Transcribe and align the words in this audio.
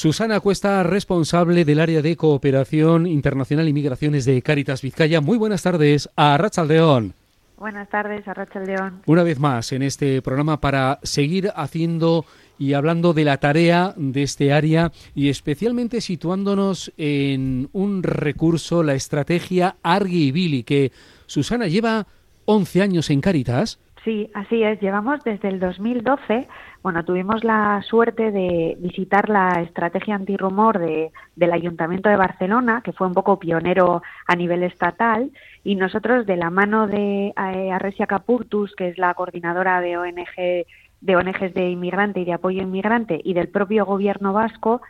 Susana 0.00 0.40
Cuesta, 0.40 0.82
responsable 0.82 1.66
del 1.66 1.78
área 1.78 2.00
de 2.00 2.16
cooperación 2.16 3.06
internacional 3.06 3.68
y 3.68 3.74
migraciones 3.74 4.24
de 4.24 4.40
Cáritas 4.40 4.80
Vizcaya. 4.80 5.20
Muy 5.20 5.36
buenas 5.36 5.62
tardes 5.62 6.08
a 6.16 6.38
Rachaldeón. 6.38 7.12
Buenas 7.58 7.86
tardes 7.90 8.26
a 8.26 8.32
Rachaldeón. 8.32 9.02
Una 9.04 9.24
vez 9.24 9.38
más 9.38 9.72
en 9.72 9.82
este 9.82 10.22
programa 10.22 10.58
para 10.58 11.00
seguir 11.02 11.52
haciendo 11.54 12.24
y 12.58 12.72
hablando 12.72 13.12
de 13.12 13.24
la 13.26 13.36
tarea 13.36 13.92
de 13.98 14.22
este 14.22 14.54
área 14.54 14.90
y 15.14 15.28
especialmente 15.28 16.00
situándonos 16.00 16.94
en 16.96 17.68
un 17.74 18.02
recurso, 18.02 18.82
la 18.82 18.94
estrategia 18.94 19.76
Argi 19.82 20.32
Billy, 20.32 20.62
que 20.62 20.92
Susana 21.26 21.66
lleva 21.66 22.06
11 22.46 22.80
años 22.80 23.10
en 23.10 23.20
Cáritas. 23.20 23.78
Sí, 24.04 24.30
así 24.32 24.62
es. 24.62 24.80
Llevamos 24.80 25.22
desde 25.24 25.48
el 25.48 25.60
2012. 25.60 26.48
Bueno, 26.82 27.04
tuvimos 27.04 27.44
la 27.44 27.82
suerte 27.82 28.30
de 28.30 28.76
visitar 28.80 29.28
la 29.28 29.60
estrategia 29.60 30.14
antirrumor 30.14 30.78
de, 30.78 31.12
del 31.36 31.52
Ayuntamiento 31.52 32.08
de 32.08 32.16
Barcelona, 32.16 32.80
que 32.82 32.94
fue 32.94 33.06
un 33.06 33.12
poco 33.12 33.38
pionero 33.38 34.02
a 34.26 34.36
nivel 34.36 34.62
estatal, 34.62 35.30
y 35.64 35.74
nosotros, 35.74 36.24
de 36.24 36.36
la 36.36 36.48
mano 36.48 36.86
de 36.86 37.34
eh, 37.36 37.72
Arresia 37.72 38.06
Capurtus, 38.06 38.74
que 38.74 38.88
es 38.88 38.96
la 38.96 39.12
coordinadora 39.12 39.80
de 39.80 39.98
ONG 39.98 40.66
de 41.02 41.16
ONGs 41.16 41.54
de 41.54 41.70
inmigrante 41.70 42.20
y 42.20 42.26
de 42.26 42.34
apoyo 42.34 42.62
inmigrante, 42.62 43.20
y 43.22 43.32
del 43.34 43.48
propio 43.48 43.86
gobierno 43.86 44.32
vasco, 44.32 44.82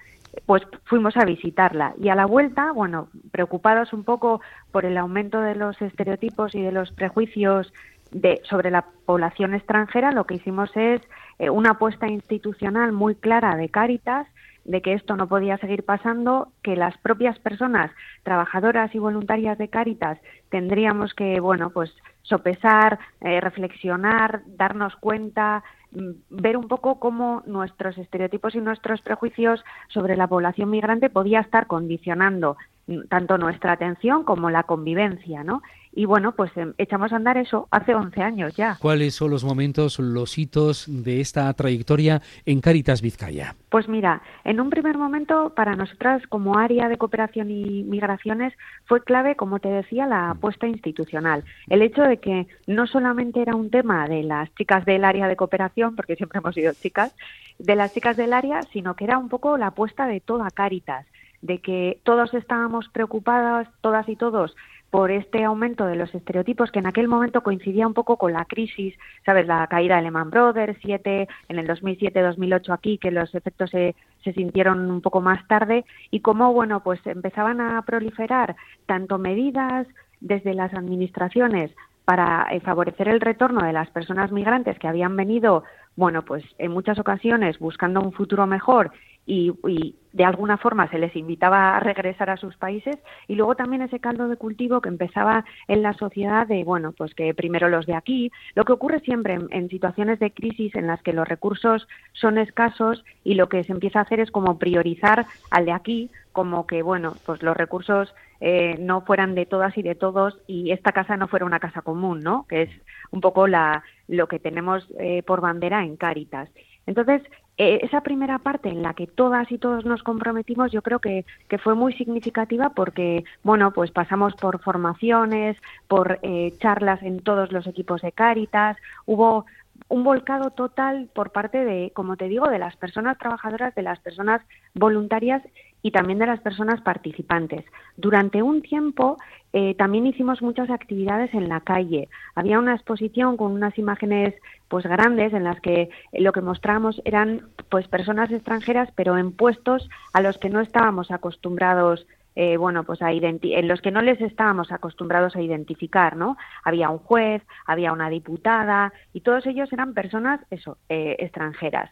pues 0.47 0.63
fuimos 0.85 1.17
a 1.17 1.25
visitarla 1.25 1.95
y 2.01 2.09
a 2.09 2.15
la 2.15 2.27
vuelta, 2.27 2.73
bueno, 2.73 3.09
preocupados 3.33 3.93
un 3.93 4.05
poco 4.05 4.41
por 4.71 4.85
el 4.85 4.97
aumento 4.97 5.41
de 5.41 5.55
los 5.55 5.81
estereotipos 5.83 6.55
y 6.55 6.63
de 6.63 6.73
los 6.73 6.93
prejuicios 6.93 7.73
de, 8.11 8.41
sobre 8.45 8.71
la 8.71 8.87
población 9.07 9.55
extranjera, 9.55 10.13
lo 10.13 10.25
que 10.25 10.35
hicimos 10.35 10.71
es 10.77 11.01
eh, 11.39 11.51
una 11.51 11.71
apuesta 11.71 12.09
institucional 12.09 12.93
muy 12.93 13.15
clara 13.15 13.57
de 13.57 13.69
Cáritas 13.69 14.27
de 14.65 14.83
que 14.83 14.93
esto 14.93 15.17
no 15.17 15.27
podía 15.27 15.59
seguir 15.59 15.85
pasando, 15.85 16.53
que 16.63 16.77
las 16.77 16.97
propias 16.99 17.39
personas 17.39 17.91
trabajadoras 18.23 18.95
y 18.95 18.99
voluntarias 18.99 19.59
de 19.59 19.69
Cáritas 19.69 20.19
tendríamos 20.51 21.15
que, 21.15 21.41
bueno, 21.41 21.71
pues 21.71 21.95
sopesar, 22.23 22.99
eh, 23.21 23.41
reflexionar, 23.41 24.43
darnos 24.47 24.95
cuenta, 24.97 25.65
mm, 25.93 26.11
ver 26.31 26.57
un 26.57 26.69
poco 26.69 27.01
cómo 27.01 27.43
nuestros 27.47 27.97
estereotipos 27.99 28.55
y 28.55 28.61
nuestros 28.61 29.01
prejuicios 29.01 29.65
sobre 29.89 30.17
la 30.17 30.29
población 30.29 30.71
migrante 30.71 31.11
podía 31.11 31.41
estar 31.41 31.67
condicionando 31.67 32.57
mm, 32.87 33.09
tanto 33.09 33.39
nuestra 33.39 33.73
atención 33.73 34.25
como 34.25 34.51
la 34.51 34.65
convivencia, 34.65 35.43
¿no? 35.43 35.63
Y 35.93 36.05
bueno, 36.05 36.33
pues 36.33 36.57
em, 36.57 36.73
echamos 36.79 37.13
a 37.13 37.17
andar 37.17 37.37
eso 37.37 37.67
hace 37.71 37.95
11 37.95 38.23
años 38.23 38.57
ya. 38.57 38.77
¿Cuáles 38.81 39.15
son 39.15 39.31
los 39.31 39.45
momentos, 39.45 39.99
los 39.99 40.39
hitos 40.39 40.87
de 40.89 41.21
esta 41.21 41.53
trayectoria 41.55 42.23
en 42.47 42.61
Caritas 42.61 43.03
Vizcaya? 43.03 43.57
Pues 43.71 43.89
mira, 43.89 44.23
en 44.45 44.61
un 44.61 44.71
primer 44.71 44.99
momento 44.99 45.53
para 45.55 45.75
nosotras 45.75 46.23
como 46.29 46.59
área 46.59 46.89
de 46.89 46.97
cooperación 46.97 47.51
y 47.51 47.83
migraciones 47.83 48.53
fue 48.85 49.03
clave, 49.03 49.35
como 49.35 49.59
te 49.59 49.69
decía, 49.69 50.07
la 50.07 50.31
apuesta 50.31 50.67
institucional. 50.67 51.45
El 51.69 51.83
hecho 51.83 52.03
de 52.03 52.19
que 52.19 52.47
no 52.67 52.87
solamente 52.87 53.43
era 53.43 53.57
un 53.57 53.71
tema 53.71 54.07
de 54.07 54.23
las 54.23 54.53
chicas 54.55 54.85
del 54.85 55.05
área 55.05 55.27
de 55.27 55.37
cooperación, 55.37 55.97
porque 55.97 56.17
siempre 56.17 56.39
hemos 56.39 56.55
sido 56.55 56.73
chicas, 56.73 57.15
de 57.59 57.77
las 57.77 57.93
chicas 57.93 58.17
del 58.17 58.33
área, 58.33 58.63
sino 58.73 58.95
que 58.95 59.05
era 59.05 59.19
un 59.19 59.29
poco 59.29 59.59
la 59.59 59.69
apuesta 59.69 60.07
de 60.07 60.21
toda 60.21 60.51
Caritas, 60.51 61.07
de 61.43 61.61
que 61.61 62.01
todos 62.05 62.35
estábamos 62.35 62.89
preocupadas, 62.89 63.69
todas 63.81 64.09
y 64.09 64.17
todos, 64.17 64.55
por 64.91 65.13
este 65.13 65.45
aumento 65.45 65.87
de 65.87 65.95
los 65.95 66.13
estereotipos 66.15 66.73
que 66.73 66.81
en 66.81 66.87
aquel 66.87 67.07
momento 67.07 67.43
coincidía 67.43 67.87
un 67.87 67.95
poco 67.95 68.17
con 68.17 68.33
la 68.33 68.45
crisis, 68.45 68.95
¿sabes? 69.25 69.47
La 69.47 69.67
caída 69.69 69.97
de 69.97 70.03
Lehman 70.03 70.31
Brothers, 70.31 70.77
siete, 70.83 71.29
en 71.49 71.59
el 71.59 71.69
2007-2008 71.69 72.73
aquí, 72.73 72.99
que 72.99 73.13
los 73.13 73.33
efectos 73.35 73.71
se, 73.71 73.95
se 74.25 74.33
sintieron 74.33 74.91
un 74.91 75.01
poco 75.01 75.21
más 75.21 75.47
tarde, 75.47 75.85
y 76.11 76.21
cómo, 76.21 76.53
bueno, 76.53 76.83
pues 76.83 77.01
empezaban 77.07 77.61
a 77.61 77.81
proliferar 77.83 78.57
tanto 78.87 79.19
medidas 79.19 79.87
desde 80.21 80.55
las 80.55 80.75
administraciones 80.75 81.71
para 82.05 82.49
eh, 82.51 82.61
favorecer 82.61 83.07
el 83.07 83.21
retorno 83.21 83.65
de 83.65 83.73
las 83.73 83.89
personas 83.91 84.33
migrantes 84.33 84.79
que 84.81 84.89
habían 84.89 85.15
venido, 85.15 85.63
bueno, 85.95 86.23
pues 86.23 86.43
en 86.59 86.73
muchas 86.73 86.99
ocasiones 86.99 87.61
buscando 87.61 88.01
un 88.01 88.13
futuro 88.13 88.49
mejor 88.49 88.91
y, 89.27 89.97
de 90.13 90.25
alguna 90.25 90.57
forma 90.57 90.91
se 90.91 90.99
les 90.99 91.15
invitaba 91.15 91.77
a 91.77 91.81
regresar 91.81 92.31
a 92.31 92.37
sus 92.37 92.57
países 92.57 92.99
y 93.29 93.37
luego 93.37 93.55
también 93.55 93.83
ese 93.83 94.01
caldo 94.01 94.29
de 94.29 94.37
cultivo 94.37 94.81
que 94.81 94.89
empezaba 94.89 95.45
en 95.69 95.83
la 95.83 95.93
sociedad 95.93 96.49
de, 96.49 96.65
bueno, 96.65 96.91
pues 96.91 97.15
que 97.15 97.33
primero 97.33 97.69
los 97.69 97.87
de 97.87 97.95
aquí, 97.95 98.33
lo 98.57 98.65
que 98.65 98.73
ocurre 98.73 98.99
siempre 99.01 99.39
en, 99.51 99.69
situaciones 99.69 100.19
de 100.19 100.33
crisis 100.33 100.75
en 100.75 100.89
las 100.89 101.01
que 101.03 101.13
los 101.13 101.29
recursos 101.29 101.87
son 102.13 102.39
escasos 102.39 103.05
y 103.23 103.35
lo 103.35 103.49
que 103.49 103.63
se 103.63 103.73
empieza 103.73 104.01
a 104.01 104.03
hacer 104.03 104.19
es 104.19 104.33
como 104.33 104.59
priorizar 104.59 105.27
al 105.53 105.67
de 105.67 105.73
aquí, 105.73 106.11
como 106.33 106.67
que, 106.67 106.83
bueno, 106.83 107.15
pues 107.25 107.41
los 107.41 107.57
recursos 107.57 108.13
eh, 108.41 108.77
no 108.81 109.03
fueran 109.03 109.37
de 109.37 109.47
todas 109.47 109.79
y 109.79 109.83
de 109.83 109.95
todos 109.95 110.41
y 110.49 110.73
esta 110.73 110.91
casa 110.91 111.17
no 111.17 111.29
fuera 111.29 111.47
una 111.47 111.61
casa 111.61 111.83
común, 111.83 112.21
¿no? 112.21 112.47
Que 112.49 112.63
es 112.63 112.71
un 113.13 113.21
poco 113.21 113.47
la, 113.47 113.85
lo 114.09 114.27
que 114.27 114.41
tenemos 114.41 114.89
eh, 114.99 115.23
por 115.23 115.41
bandera 115.41 115.85
en 115.85 115.97
Cáritas. 115.97 116.49
Entonces, 116.87 117.23
esa 117.61 118.01
primera 118.01 118.39
parte 118.39 118.71
en 118.71 118.83
la 118.83 118.95
que 118.95 119.07
todas 119.07 119.53
y 119.53 119.59
todos 119.59 119.85
nos 119.85 120.03
comprometimos, 120.03 120.73
yo 120.73 120.81
creo 120.81 120.99
que, 120.99 121.27
que 121.47 121.59
fue 121.59 121.75
muy 121.75 121.93
significativa 121.93 122.71
porque, 122.71 123.25
bueno, 123.43 123.73
pues 123.73 123.91
pasamos 123.91 124.35
por 124.35 124.61
formaciones, 124.61 125.59
por 125.87 126.19
eh, 126.23 126.55
charlas 126.59 127.03
en 127.03 127.21
todos 127.21 127.53
los 127.53 127.67
equipos 127.67 128.01
de 128.01 128.13
Cáritas, 128.13 128.79
hubo 129.05 129.45
un 129.89 130.05
volcado 130.05 130.51
total 130.51 131.11
por 131.13 131.33
parte 131.33 131.65
de, 131.65 131.93
como 131.95 132.17
te 132.17 132.29
digo, 132.29 132.49
de 132.49 132.59
las 132.59 132.77
personas 132.77 133.19
trabajadoras, 133.19 133.75
de 133.75 133.83
las 133.83 133.99
personas 134.01 134.41
voluntarias 134.75 135.43
y 135.83 135.91
también 135.91 136.19
de 136.19 136.27
las 136.27 136.41
personas 136.41 136.81
participantes. 136.81 137.65
Durante 137.97 138.43
un 138.43 138.63
tiempo 138.63 139.17
eh, 139.53 139.75
también 139.75 140.07
hicimos 140.07 140.43
muchas 140.43 140.71
actividades 140.71 141.33
en 141.35 141.49
la 141.49 141.61
calle. 141.61 142.09
Había 142.35 142.59
una 142.59 142.75
exposición 142.75 143.37
con 143.37 143.53
unas 143.53 143.77
imágenes 143.79 144.35
pues 144.69 144.85
grandes 144.85 145.33
en 145.33 145.45
las 145.45 145.61
que 145.61 145.91
lo 146.13 146.33
que 146.33 146.41
mostramos 146.41 147.01
eran 147.05 147.49
pues 147.69 147.89
personas 147.89 148.31
extranjeras 148.31 148.89
pero 148.95 149.19
en 149.19 149.33
puestos 149.33 149.89
a 150.13 150.21
los 150.21 150.39
que 150.39 150.51
no 150.51 150.61
estábamos 150.61 151.11
acostumbrados 151.11 152.07
eh, 152.37 152.57
bueno, 152.57 152.85
pues 152.85 153.03
a 153.03 153.11
en 153.11 153.69
los 153.69 153.81
que 153.81 153.91
no 153.91 154.03
les 154.03 154.21
estábamos 154.21 154.71
acostumbrados 154.71 155.35
a 155.35 155.43
identificar, 155.43 156.17
¿no? 156.17 156.37
Había 156.65 156.89
un 156.89 156.99
juez, 156.99 157.43
había 157.67 157.93
una 157.93 158.09
diputada 158.09 158.93
y 159.13 159.21
todos 159.21 159.47
ellos 159.47 159.73
eran 159.73 159.95
personas, 159.95 160.41
eso, 160.51 160.79
eh, 160.89 161.17
extranjeras. 161.19 161.91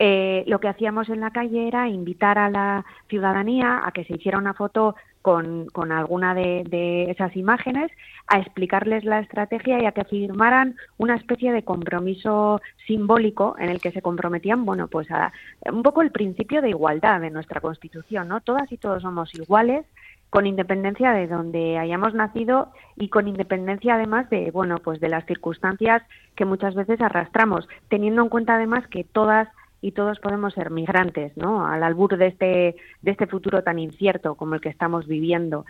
Eh, 0.00 0.44
lo 0.46 0.60
que 0.60 0.68
hacíamos 0.68 1.08
en 1.08 1.20
la 1.20 1.32
calle 1.32 1.66
era 1.66 1.88
invitar 1.88 2.38
a 2.38 2.50
la 2.50 2.84
ciudadanía 3.08 3.80
a 3.84 3.90
que 3.90 4.04
se 4.04 4.14
hiciera 4.14 4.38
una 4.38 4.54
foto 4.54 4.94
con, 5.22 5.92
alguna 5.92 6.34
de, 6.34 7.10
esas 7.10 7.36
imágenes, 7.36 7.90
a 8.28 8.38
explicarles 8.38 9.04
la 9.04 9.18
estrategia 9.18 9.82
y 9.82 9.84
a 9.84 9.92
que 9.92 10.04
firmaran 10.04 10.76
una 10.96 11.16
especie 11.16 11.52
de 11.52 11.64
compromiso 11.64 12.62
simbólico 12.86 13.54
en 13.58 13.68
el 13.68 13.80
que 13.80 13.90
se 13.90 14.00
comprometían, 14.00 14.64
bueno, 14.64 14.88
pues 14.88 15.10
a 15.10 15.32
un 15.70 15.82
poco 15.82 16.00
el 16.00 16.12
principio 16.12 16.62
de 16.62 16.70
igualdad 16.70 17.20
de 17.20 17.30
nuestra 17.30 17.60
Constitución, 17.60 18.28
¿no? 18.28 18.40
Todas 18.40 18.70
y 18.72 18.78
todos 18.78 19.02
somos 19.02 19.34
iguales 19.34 19.84
con 20.30 20.46
independencia 20.46 21.12
de 21.12 21.26
donde 21.26 21.78
hayamos 21.78 22.14
nacido 22.14 22.70
y 22.96 23.08
con 23.08 23.28
independencia 23.28 23.94
además 23.94 24.28
de 24.28 24.50
bueno 24.50 24.76
pues 24.76 25.00
de 25.00 25.08
las 25.08 25.24
circunstancias 25.24 26.02
que 26.36 26.44
muchas 26.44 26.74
veces 26.74 27.00
arrastramos 27.00 27.66
teniendo 27.88 28.22
en 28.22 28.28
cuenta 28.28 28.56
además 28.56 28.86
que 28.88 29.04
todas 29.04 29.48
y 29.80 29.92
todos 29.92 30.18
podemos 30.18 30.54
ser 30.54 30.70
migrantes, 30.70 31.36
¿no? 31.36 31.66
Al 31.66 31.82
albur 31.82 32.16
de 32.16 32.28
este, 32.28 32.76
de 33.02 33.10
este 33.10 33.26
futuro 33.26 33.62
tan 33.62 33.78
incierto 33.78 34.34
como 34.34 34.54
el 34.54 34.60
que 34.60 34.68
estamos 34.68 35.06
viviendo. 35.06 35.64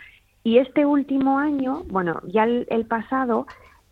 Y 0.44 0.58
este 0.58 0.86
último 0.86 1.38
año, 1.38 1.82
bueno, 1.88 2.20
ya 2.24 2.44
el, 2.44 2.86
pasado, 2.86 3.46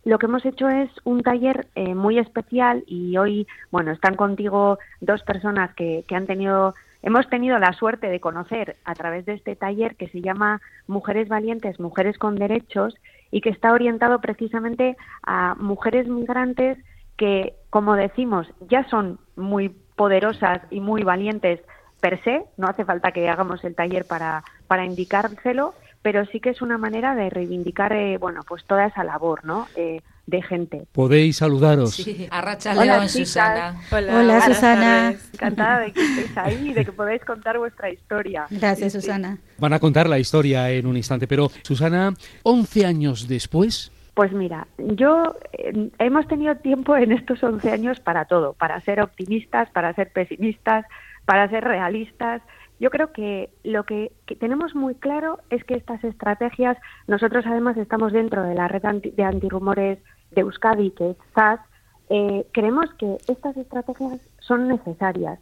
lo 0.05 0.19
que 0.19 0.27
hemos 0.27 0.45
hecho 0.47 0.69
es 0.69 0.91
un 1.05 1.23
taller 1.23 1.67
eh, 1.75 1.95
muy 1.95 2.19
especial 2.19 2.85
y 2.87 3.17
hoy, 3.17 3.47
bueno, 3.71 3.91
están 3.91 4.15
contigo 4.15 4.79
dos 5.01 5.23
personas 5.23 5.75
que, 5.75 6.05
que 6.09 6.15
han 6.15 6.27
tenido, 6.27 6.75
hemos 7.03 7.29
tenido 7.29 7.59
la 7.59 7.73
suerte 7.75 8.09
de 8.09 8.21
conocer 8.21 8.77
a 8.85 8.95
través 8.95 9.27
de 9.27 9.35
este 9.35 9.57
taller 9.57 9.97
que 9.97 10.09
se 10.09 10.23
llama 10.23 10.63
Mujeres 10.87 11.29
Valientes, 11.29 11.79
Mujeres 11.79 12.17
con 12.17 12.37
Derechos 12.37 12.95
y 13.31 13.41
que 13.43 13.51
está 13.51 13.73
orientado 13.73 14.21
precisamente 14.21 14.97
a 15.25 15.57
mujeres 15.59 16.09
migrantes 16.09 16.79
que, 17.17 17.55
como 17.71 17.97
decimos, 17.97 18.47
ya 18.69 18.89
son 18.89 19.19
muy 19.37 19.75
poderosas 19.97 20.61
y 20.71 20.81
muy 20.81 21.03
valientes 21.03 21.61
per 22.01 22.23
se, 22.23 22.43
no 22.57 22.69
hace 22.69 22.85
falta 22.85 23.13
que 23.13 23.29
hagamos 23.29 23.65
el 23.65 23.75
taller 23.75 24.05
para, 24.05 24.45
para 24.69 24.85
indicárselo, 24.85 25.75
pero 26.03 26.25
sí 26.27 26.39
que 26.39 26.51
es 26.51 26.63
una 26.63 26.79
manera 26.79 27.15
de 27.15 27.31
reivindicar, 27.31 27.93
eh, 27.93 28.19
bueno, 28.19 28.43
pues 28.47 28.65
toda 28.65 28.87
esa 28.87 29.03
labor, 29.03 29.45
¿no? 29.45 29.67
Eh, 29.75 30.01
de 30.27 30.43
gente. 30.43 30.87
Podéis 30.93 31.37
saludaros. 31.37 31.95
Sí, 31.95 32.29
Hola, 32.31 33.09
Susana. 33.09 33.81
Hola, 33.91 34.41
Susana. 34.41 35.15
Encantada 35.33 35.81
de 35.81 35.93
que 35.93 36.03
estéis 36.03 36.37
ahí 36.37 36.69
y 36.71 36.73
de 36.75 36.85
que 36.85 36.93
podáis 36.93 37.25
contar 37.25 37.59
vuestra 37.59 37.91
historia. 37.91 38.47
Gracias, 38.51 38.93
Susana. 38.93 39.39
Van 39.59 39.73
a 39.73 39.79
contar 39.79 40.09
la 40.09 40.19
historia 40.19 40.71
en 40.71 40.87
un 40.87 40.97
instante, 40.97 41.27
pero 41.27 41.51
Susana, 41.63 42.15
11 42.43 42.87
años 42.87 43.29
después, 43.29 43.93
pues 44.17 44.33
mira, 44.33 44.67
yo 44.79 45.37
eh, 45.53 45.91
hemos 45.99 46.27
tenido 46.27 46.57
tiempo 46.57 46.97
en 46.97 47.13
estos 47.13 47.43
11 47.45 47.71
años 47.71 48.01
para 48.01 48.25
todo, 48.25 48.55
para 48.55 48.81
ser 48.81 49.03
optimistas, 49.03 49.69
para 49.73 49.93
ser 49.93 50.11
pesimistas, 50.11 50.87
para 51.27 51.47
ser 51.51 51.63
realistas, 51.65 52.41
Yo 52.81 52.89
creo 52.91 53.13
que 53.13 53.51
lo 53.63 53.85
que, 53.85 54.13
tenemos 54.41 54.75
muy 54.75 54.95
claro 54.95 55.41
es 55.51 55.65
que 55.65 55.75
estas 55.75 56.03
estrategias, 56.03 56.79
nosotros 57.07 57.45
además 57.47 57.77
estamos 57.77 58.13
dentro 58.13 58.43
de 58.43 58.55
la 58.55 58.69
red 58.69 58.83
de 58.83 59.23
antirrumores 59.23 59.99
de 60.31 60.41
Euskadi, 60.41 60.93
que 60.93 61.11
es 61.11 61.17
SAS, 61.35 61.61
eh, 62.09 62.47
creemos 62.53 62.93
que 62.95 63.19
estas 63.29 63.55
estrategias 63.59 64.19
son 64.39 64.69
necesarias. 64.69 65.39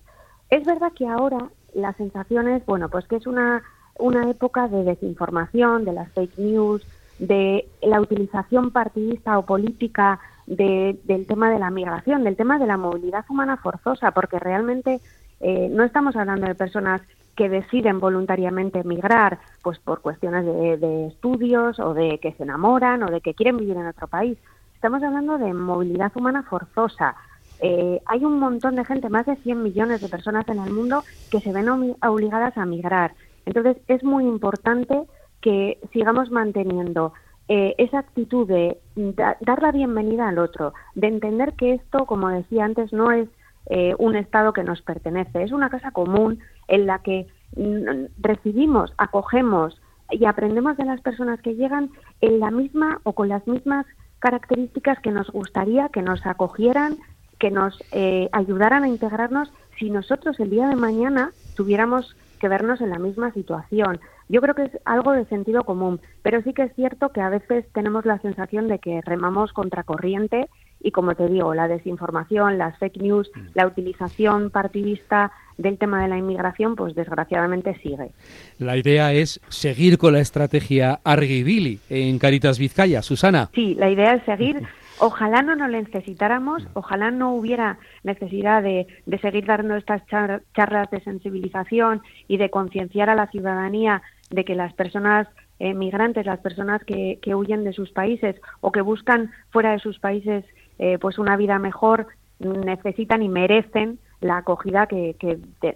Es 0.51 0.65
verdad 0.65 0.93
que 0.97 1.07
ahora 1.07 1.49
la 1.75 1.93
sensación 1.93 2.49
es, 2.49 2.67
bueno, 2.67 2.89
pues 2.89 3.07
que 3.07 3.17
es 3.17 3.27
una, 3.29 3.63
una 3.99 4.29
época 4.29 4.67
de 4.67 4.83
desinformación, 4.83 5.85
de 5.85 5.93
las 5.93 6.11
fake 6.13 6.39
news, 6.39 6.85
de 7.19 7.67
la 7.83 8.01
utilización 8.01 8.71
partidista 8.71 9.39
o 9.39 9.47
política 9.47 10.21
del 10.47 11.27
tema 11.27 11.51
de 11.51 11.59
la 11.59 11.71
migración, 11.71 12.25
del 12.25 12.37
tema 12.37 12.59
de 12.59 12.67
la 12.67 12.77
movilidad 12.77 13.25
humana 13.29 13.57
forzosa, 13.57 14.11
porque 14.11 14.39
realmente 14.39 15.01
eh, 15.41 15.69
no 15.71 15.85
estamos 15.85 16.17
hablando 16.17 16.47
de 16.47 16.55
personas 16.55 17.01
que 17.37 17.49
deciden 17.49 17.99
voluntariamente 17.99 18.81
emigrar 18.81 19.39
pues 19.63 19.79
por 19.79 20.01
cuestiones 20.01 20.45
de, 20.45 21.07
estudios 21.09 21.81
o 21.81 21.95
de 21.95 22.19
que 22.19 22.33
se 22.33 22.45
enamoran 22.45 23.03
o 23.03 23.11
de 23.11 23.21
que 23.21 23.35
quieren 23.35 23.57
vivir 23.57 23.77
en 23.77 23.87
otro 23.87 24.07
país. 24.07 24.39
Estamos 24.75 25.03
hablando 25.03 25.39
de 25.39 25.53
movilidad 25.53 26.13
humana 26.15 26.43
forzosa. 26.43 27.17
Eh, 27.61 28.01
hay 28.07 28.25
un 28.25 28.39
montón 28.39 28.77
de 28.77 28.85
gente, 28.85 29.09
más 29.09 29.27
de 29.27 29.37
100 29.37 29.63
millones 29.63 30.01
de 30.01 30.09
personas 30.09 30.47
en 30.49 30.61
el 30.61 30.73
mundo 30.73 31.03
que 31.31 31.41
se 31.41 31.53
ven 31.53 31.69
obligadas 32.03 32.57
a 32.57 32.67
migrar. 32.67 33.15
Entonces 33.47 33.77
es 33.89 34.05
muy 34.05 34.25
importante 34.25 35.05
que 35.45 35.79
sigamos 35.93 36.31
manteniendo 36.31 37.13
eh, 37.49 37.75
esa 37.77 37.99
actitud 37.99 38.49
de 38.49 38.79
dar 38.97 39.63
la 39.63 39.73
bienvenida 39.73 40.27
al 40.27 40.39
otro, 40.39 40.73
de 40.95 41.09
entender 41.09 41.53
que 41.53 41.75
esto, 41.75 42.07
como 42.07 42.31
decía 42.31 42.65
antes, 42.65 42.95
no 42.95 43.11
es 43.11 43.29
eh, 43.67 43.95
un 43.99 44.17
Estado 44.17 44.55
que 44.55 44.65
nos 44.65 44.81
pertenece. 44.81 45.43
Es 45.43 45.53
una 45.53 45.69
casa 45.69 45.91
común 45.91 46.39
en 46.67 46.87
la 46.87 47.01
que 47.01 47.27
mm, 47.57 48.07
recibimos, 48.23 48.95
acogemos 48.97 49.79
y 50.11 50.25
aprendemos 50.25 50.79
de 50.79 50.87
las 50.87 51.03
personas 51.03 51.39
que 51.43 51.57
llegan 51.57 51.91
en 52.23 52.41
la 52.41 52.51
misma 52.51 53.03
o 53.03 53.13
con 53.13 53.29
las 53.29 53.47
mismas 53.47 53.85
características 54.21 54.99
que 55.01 55.11
nos 55.11 55.31
gustaría 55.31 55.91
que 55.91 56.01
nos 56.01 56.25
acogieran, 56.25 56.97
que 57.39 57.51
nos 57.51 57.79
eh, 57.93 58.31
ayudaran 58.33 58.85
a 58.85 58.89
integrarnos 58.89 59.53
si 59.79 59.91
nosotros 59.91 60.41
el 60.41 60.49
día 60.49 60.69
de 60.69 60.77
mañana 60.77 61.33
tuviéramos 61.55 62.17
que 62.41 62.49
vernos 62.49 62.81
en 62.81 62.89
la 62.89 62.99
misma 62.99 63.31
situación. 63.33 64.01
Yo 64.29 64.41
creo 64.41 64.55
que 64.55 64.65
es 64.65 64.79
algo 64.85 65.13
de 65.13 65.27
sentido 65.27 65.65
común, 65.65 66.01
pero 66.23 66.43
sí 66.43 66.53
que 66.53 66.63
es 66.63 66.75
cierto 66.75 67.11
que 67.11 67.21
a 67.21 67.29
veces 67.29 67.67
tenemos 67.73 68.05
la 68.07 68.19
sensación 68.21 68.69
de 68.69 68.79
que 68.79 69.01
remamos 69.03 69.53
contracorriente 69.53 70.49
y 70.85 70.91
como 70.91 71.15
te 71.15 71.29
digo, 71.29 71.55
la 71.55 71.67
desinformación, 71.67 72.59
las 72.59 72.79
fake 72.79 72.99
news, 72.99 73.31
mm. 73.35 73.41
la 73.55 73.67
utilización 73.67 74.51
partidista 74.51 75.33
del 75.57 75.79
tema 75.79 76.03
de 76.03 76.09
la 76.09 76.19
inmigración, 76.19 76.77
pues 76.77 76.95
desgraciadamente 76.95 77.75
sigue. 77.83 78.11
La 78.59 78.77
idea 78.77 79.13
es 79.13 79.41
seguir 79.49 79.99
con 79.99 80.13
la 80.13 80.21
estrategia 80.21 81.01
Argibili 81.05 81.81
en 81.89 82.19
Caritas 82.19 82.59
Vizcaya. 82.59 83.03
Susana. 83.03 83.51
Sí, 83.55 83.75
la 83.77 83.91
idea 83.91 84.15
es 84.15 84.25
seguir. 84.25 84.63
Ojalá 84.99 85.43
no 85.43 85.57
nos 85.57 85.71
necesitáramos, 85.71 86.67
ojalá 86.75 87.11
no 87.11 87.35
hubiera 87.35 87.79
necesidad 88.03 88.63
de, 88.63 88.87
seguir 89.21 89.47
dando 89.47 89.77
estas 89.77 90.03
charlas 90.07 90.91
de 90.91 91.01
sensibilización 91.01 92.03
y 92.29 92.37
de 92.37 92.51
concienciar 92.51 93.11
a 93.11 93.15
la 93.15 93.27
ciudadanía 93.27 94.03
de 94.31 94.45
que 94.45 94.55
las 94.55 94.73
personas 94.73 95.29
eh, 95.59 95.75
migrantes, 95.75 96.27
las 96.27 96.41
personas 96.41 96.83
que, 96.85 97.19
que 97.23 97.35
huyen 97.35 97.65
de 97.65 97.73
sus 97.73 97.91
países 97.91 98.37
o 98.61 98.73
que 98.73 98.81
buscan 98.81 99.33
fuera 99.51 99.73
de 99.73 99.79
sus 99.79 99.99
países 99.99 100.45
eh, 100.79 100.99
pues 100.99 101.19
una 101.19 101.37
vida 101.37 101.59
mejor 101.59 102.09
necesitan 102.39 103.23
y 103.23 103.29
merecen 103.29 103.99
la 104.21 104.39
acogida 104.39 104.87
que, 104.87 105.17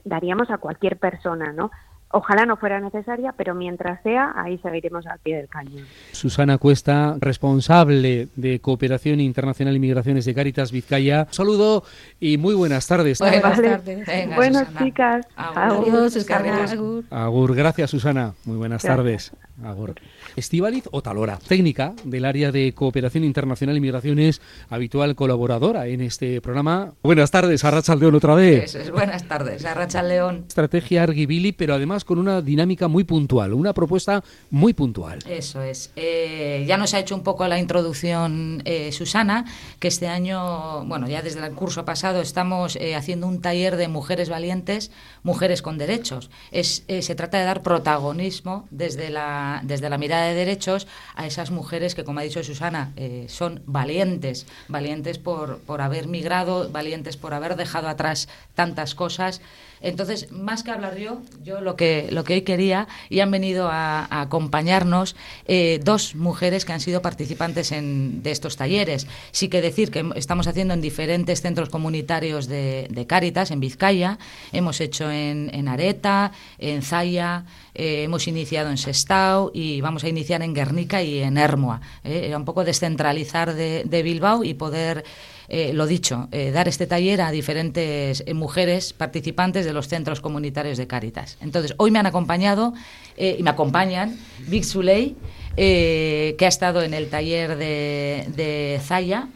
daríamos 0.05 0.51
a 0.51 0.59
cualquier 0.59 0.97
persona, 0.99 1.53
¿no? 1.53 1.71
Ojalá 2.11 2.47
no 2.47 2.57
fuera 2.57 2.81
necesaria, 2.81 3.35
pero 3.37 3.55
mientras 3.55 4.03
sea, 4.03 4.33
ahí 4.37 4.59
seguiremos 4.59 5.07
al 5.07 5.19
pie 5.19 5.37
del 5.37 5.49
cañón. 5.49 5.85
Susana 6.13 6.57
Cuesta, 6.57 7.17
responsable 7.21 8.29
de 8.35 8.61
Cooperación 8.61 9.21
Internacional 9.21 9.77
y 9.77 9.79
Migraciones 9.79 10.25
de 10.25 10.35
Cáritas 10.35 10.73
Vizcaya. 10.73 11.27
Un 11.29 11.35
saludo 11.35 11.85
y 12.19 12.39
muy 12.39 12.55
buenas 12.55 12.87
tardes. 12.87 13.19
Buenas 13.19 13.43
tardes. 13.43 14.35
bueno, 14.35 14.61
chicas. 14.79 15.27
Agur. 15.37 17.05
Agur. 17.11 17.55
Gracias, 17.55 17.91
Susana. 17.91 18.35
Muy 18.45 18.57
buenas 18.57 18.83
tardes. 18.83 19.33
Agur. 19.65 19.95
Estivaliz 20.37 20.85
Otalora, 20.93 21.39
técnica 21.39 21.95
del 22.05 22.25
área 22.25 22.53
de 22.53 22.73
cooperación 22.75 23.25
internacional 23.25 23.77
y 23.77 23.81
migraciones, 23.81 24.41
habitual 24.69 25.15
colaboradora 25.15 25.87
en 25.89 26.01
este 26.01 26.41
programa. 26.41 26.93
Buenas 27.03 27.31
tardes, 27.31 27.65
Arracha 27.65 27.97
León 27.97 28.15
otra 28.15 28.35
vez. 28.35 28.65
Eso 28.65 28.79
es, 28.79 28.91
buenas 28.91 29.25
tardes, 29.25 29.65
Arracha 29.65 30.03
León. 30.03 30.45
Estrategia 30.47 31.03
Argibili, 31.03 31.53
pero 31.53 31.75
además 31.75 32.05
con 32.05 32.19
una 32.19 32.41
dinámica 32.41 32.89
muy 32.89 33.05
puntual, 33.05 33.53
una 33.53 33.73
propuesta 33.73 34.23
muy 34.51 34.75
puntual. 34.75 35.19
Eso 35.29 35.63
es. 35.63 35.91
Eh, 35.97 36.65
ya 36.67 36.77
nos 36.77 36.95
ha 36.95 37.01
hecho 37.01 37.15
un 37.15 37.23
poco 37.23 37.47
la 37.49 37.59
introducción 37.59 38.63
eh, 38.65 38.93
Susana, 38.93 39.45
que 39.79 39.89
este 39.89 40.09
año, 40.09 40.85
bueno, 40.85 41.09
ya 41.09 41.23
desde 41.23 41.45
el 41.45 41.55
curso 41.55 41.85
pasado 41.85 42.21
estamos 42.21 42.77
eh, 42.77 42.95
haciendo 42.95 43.27
un 43.27 43.41
taller 43.41 43.77
de 43.77 43.89
mujeres 43.89 44.29
valientes, 44.29 44.91
mujeres 45.23 45.63
con 45.63 45.79
derechos. 45.79 46.31
Es, 46.53 46.85
se 46.87 47.15
trata 47.15 47.39
de 47.39 47.45
dar 47.45 47.63
protagonismo 47.63 48.67
desde 48.71 49.11
la, 49.11 49.48
desde 49.63 49.91
la 49.91 49.99
mirada 49.99 50.27
de 50.27 50.35
derechos 50.35 50.87
a 51.15 51.27
esas 51.27 51.51
mujeres 51.51 51.95
que, 51.95 52.05
como 52.05 52.21
ha 52.21 52.23
dicho 52.23 52.43
Susana, 52.43 52.93
eh, 52.97 53.27
son 53.29 53.63
valientes, 53.67 54.47
valientes 54.69 55.19
por, 55.19 55.59
por 55.61 55.81
haber 55.81 56.07
migrado, 56.07 56.71
valientes 56.71 57.17
por 57.17 57.35
haber 57.35 57.57
dejado 57.57 57.89
atrás 57.89 58.29
tantas 58.55 58.95
cosas 58.95 59.41
entonces, 59.81 60.33
más 60.33 60.63
que 60.63 60.71
hablar 60.71 60.97
yo, 60.97 61.21
yo 61.43 61.61
lo 61.61 61.77
que, 61.77 62.09
lo 62.11 62.25
que 62.25 62.35
hoy 62.35 62.43
quería, 62.43 62.89
y 63.09 63.21
han 63.21 63.31
venido 63.31 63.69
a, 63.71 64.07
acompañarnos 64.23 65.17
eh, 65.47 65.81
dos 65.83 66.15
mujeres 66.15 66.65
que 66.65 66.73
han 66.73 66.81
sido 66.81 67.03
participantes 67.03 67.73
en, 67.73 68.23
de 68.23 68.31
estos 68.31 68.57
talleres. 68.57 69.07
Sí 69.31 69.49
que 69.49 69.63
decir 69.63 69.91
que 69.91 70.05
estamos 70.17 70.47
haciendo 70.47 70.75
en 70.75 70.81
diferentes 70.81 71.43
centros 71.43 71.69
comunitarios 71.69 72.47
de, 72.47 72.89
de 72.91 73.07
Cáritas, 73.07 73.51
en 73.51 73.61
Vizcaya, 73.61 74.19
hemos 74.53 74.81
hecho 74.81 75.11
en, 75.11 75.69
Areta, 75.69 76.33
en 76.59 76.83
Zaya, 76.83 77.45
eh, 77.75 78.03
hemos 78.03 78.27
iniciado 78.27 78.71
en 78.71 78.79
Sestao 78.79 79.38
y 79.55 79.81
vamos 79.81 80.05
a 80.05 80.09
iniciar 80.09 80.43
en 80.43 80.55
Guernica 80.55 81.03
y 81.03 81.19
en 81.19 81.39
Hermoa. 81.39 81.81
Eh, 82.05 82.35
un 82.35 82.45
poco 82.45 82.65
descentralizar 82.65 83.55
de, 83.55 84.03
Bilbao 84.03 84.45
y 84.45 84.55
poder 84.55 85.05
eh, 85.51 85.73
lo 85.73 85.87
dicho, 85.87 86.29
eh, 86.31 86.51
dar 86.51 86.69
este 86.69 86.87
taller 86.87 87.23
a 87.23 87.31
diferentes 87.31 88.23
eh, 88.27 88.35
mujeres 88.35 88.93
participantes 88.93 89.65
de 89.65 89.73
los 89.73 89.89
centros 89.89 90.21
comunitarios 90.21 90.77
de 90.77 90.87
Cáritas. 90.87 91.39
Entonces, 91.41 91.75
hoy 91.79 91.91
me 91.91 91.99
han 91.99 92.07
acompañado 92.07 92.75
y 93.17 93.43
me 93.43 93.51
acompañan 93.51 94.17
Vic 94.47 94.63
Suley, 94.63 95.17
que 95.57 96.37
ha 96.41 96.47
estado 96.47 96.83
en 96.83 96.95
el 96.95 97.09
taller 97.09 97.57
de, 97.57 98.81
Zaya 98.85 99.29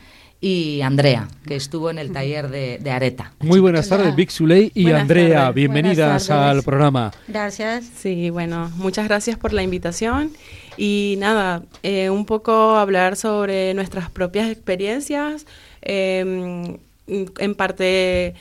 y 0.42 0.82
Andrea, 0.82 1.28
que 1.46 1.56
estuvo 1.56 1.88
en 1.88 1.98
el 1.98 2.12
taller 2.12 2.50
de, 2.50 2.90
Areta. 2.90 3.32
Muy 3.40 3.60
buenas 3.60 3.88
tardes, 3.88 4.14
Vic 4.14 4.28
Suley 4.28 4.70
y 4.74 4.90
Andrea. 4.90 5.50
Bienvenidas 5.52 6.28
al 6.28 6.62
programa. 6.62 7.12
Gracias. 7.28 7.86
Sí, 7.96 8.28
bueno, 8.28 8.70
muchas 8.76 9.08
gracias 9.08 9.38
por 9.38 9.54
la 9.54 9.62
invitación. 9.62 10.32
Y 10.76 11.16
nada, 11.18 11.62
un 12.10 12.26
poco 12.26 12.76
hablar 12.76 13.16
sobre 13.16 13.72
nuestras 13.72 14.10
propias 14.10 14.50
experiencias, 14.50 15.46
Em, 15.82 16.78
en 17.06 17.54
parte 17.54 18.34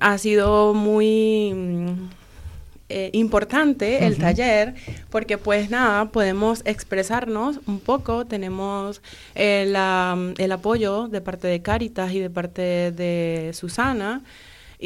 ha 0.00 0.18
sido 0.18 0.72
muy 0.72 1.52
eh, 2.88 3.10
importante 3.12 4.06
el 4.06 4.18
taller 4.18 4.74
porque 5.10 5.38
pues 5.38 5.70
nada, 5.70 6.06
podemos 6.06 6.62
expresarnos 6.64 7.60
un 7.66 7.80
poco, 7.80 8.26
tenemos 8.26 9.00
eh, 9.34 9.62
el 10.38 10.52
apoyo 10.52 11.08
de 11.08 11.20
parte 11.20 11.48
de 11.48 11.62
Caritas 11.62 12.12
y 12.12 12.20
de 12.20 12.30
parte 12.30 12.92
de 12.92 13.50
Susana 13.54 14.22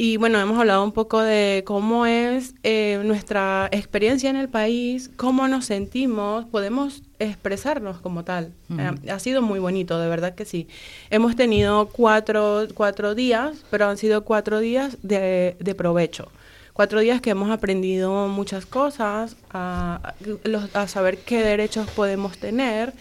y 0.00 0.16
bueno, 0.16 0.38
hemos 0.38 0.56
hablado 0.58 0.84
un 0.84 0.92
poco 0.92 1.20
de 1.20 1.64
cómo 1.66 2.06
es 2.06 2.54
eh, 2.62 3.00
nuestra 3.04 3.68
experiencia 3.72 4.30
en 4.30 4.36
el 4.36 4.48
país, 4.48 5.10
cómo 5.16 5.48
nos 5.48 5.64
sentimos, 5.64 6.44
podemos 6.44 7.02
expresarnos 7.18 7.98
como 7.98 8.22
tal. 8.22 8.52
Eh, 8.78 9.10
ha 9.10 9.18
sido 9.18 9.42
muy 9.42 9.58
bonito, 9.58 9.98
de 9.98 10.08
verdad 10.08 10.36
que 10.36 10.44
sí. 10.44 10.68
Hemos 11.10 11.34
tenido 11.34 11.88
cuatro, 11.88 12.68
cuatro 12.74 13.16
días, 13.16 13.64
pero 13.70 13.88
han 13.88 13.96
sido 13.96 14.22
cuatro 14.22 14.60
días 14.60 14.98
de, 15.02 15.56
de 15.58 15.74
provecho. 15.74 16.30
Cuatro 16.78 17.00
días 17.00 17.20
que 17.20 17.30
hemos 17.30 17.50
aprendido 17.50 18.28
muchas 18.28 18.64
cosas, 18.64 19.34
a, 19.50 20.14
a 20.74 20.86
saber 20.86 21.18
qué 21.18 21.42
derechos 21.42 21.90
podemos 21.90 22.38
tener 22.38 22.92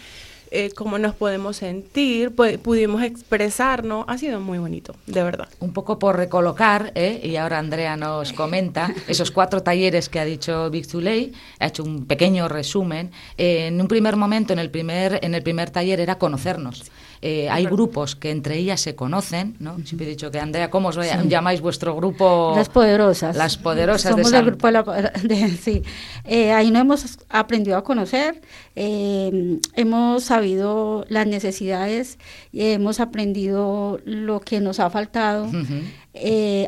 eh, 0.50 0.70
cómo 0.74 0.98
nos 0.98 1.14
podemos 1.14 1.56
sentir, 1.56 2.34
pudimos 2.34 3.02
expresarnos, 3.02 4.04
ha 4.08 4.18
sido 4.18 4.40
muy 4.40 4.58
bonito, 4.58 4.94
de 5.06 5.22
verdad. 5.22 5.48
Un 5.60 5.72
poco 5.72 5.98
por 5.98 6.16
recolocar, 6.16 6.92
¿eh? 6.94 7.20
y 7.22 7.36
ahora 7.36 7.58
Andrea 7.58 7.96
nos 7.96 8.32
comenta, 8.32 8.94
esos 9.08 9.30
cuatro 9.30 9.62
talleres 9.62 10.08
que 10.08 10.20
ha 10.20 10.24
dicho 10.24 10.70
Big 10.70 10.86
Zuley, 10.86 11.32
ha 11.58 11.66
hecho 11.66 11.84
un 11.84 12.06
pequeño 12.06 12.48
resumen. 12.48 13.10
en 13.36 13.80
un 13.80 13.88
primer 13.88 14.16
momento, 14.16 14.52
en 14.52 14.58
el 14.58 14.70
primer, 14.70 15.18
en 15.22 15.34
el 15.34 15.42
primer 15.42 15.70
taller 15.70 16.00
era 16.00 16.18
conocernos. 16.18 16.84
Eh, 17.20 17.48
hay 17.50 17.64
grupos 17.64 18.14
que 18.14 18.30
entre 18.30 18.56
ellas 18.56 18.80
se 18.80 18.94
conocen, 18.94 19.56
¿no? 19.58 19.76
Siempre 19.84 20.06
he 20.06 20.10
dicho 20.10 20.30
que, 20.30 20.38
Andrea, 20.38 20.70
¿cómo 20.70 20.88
os 20.88 20.98
llamáis 21.26 21.60
vuestro 21.60 21.96
grupo? 21.96 22.52
Las 22.54 22.68
Poderosas. 22.68 23.36
Las 23.36 23.56
Poderosas 23.56 24.12
Somos 24.12 24.30
de 24.30 24.38
el 24.38 24.44
grupo 24.46 24.68
de, 24.70 25.48
sí. 25.60 25.82
Eh, 26.24 26.52
ahí 26.52 26.70
no 26.70 26.78
hemos 26.78 27.18
aprendido 27.28 27.76
a 27.76 27.82
conocer, 27.82 28.40
eh, 28.76 29.58
hemos 29.74 30.30
sabido 30.38 31.04
las 31.08 31.26
necesidades, 31.26 32.18
y 32.52 32.62
hemos 32.62 33.00
aprendido 33.00 34.00
lo 34.04 34.40
que 34.40 34.60
nos 34.60 34.80
ha 34.80 34.88
faltado. 34.90 35.50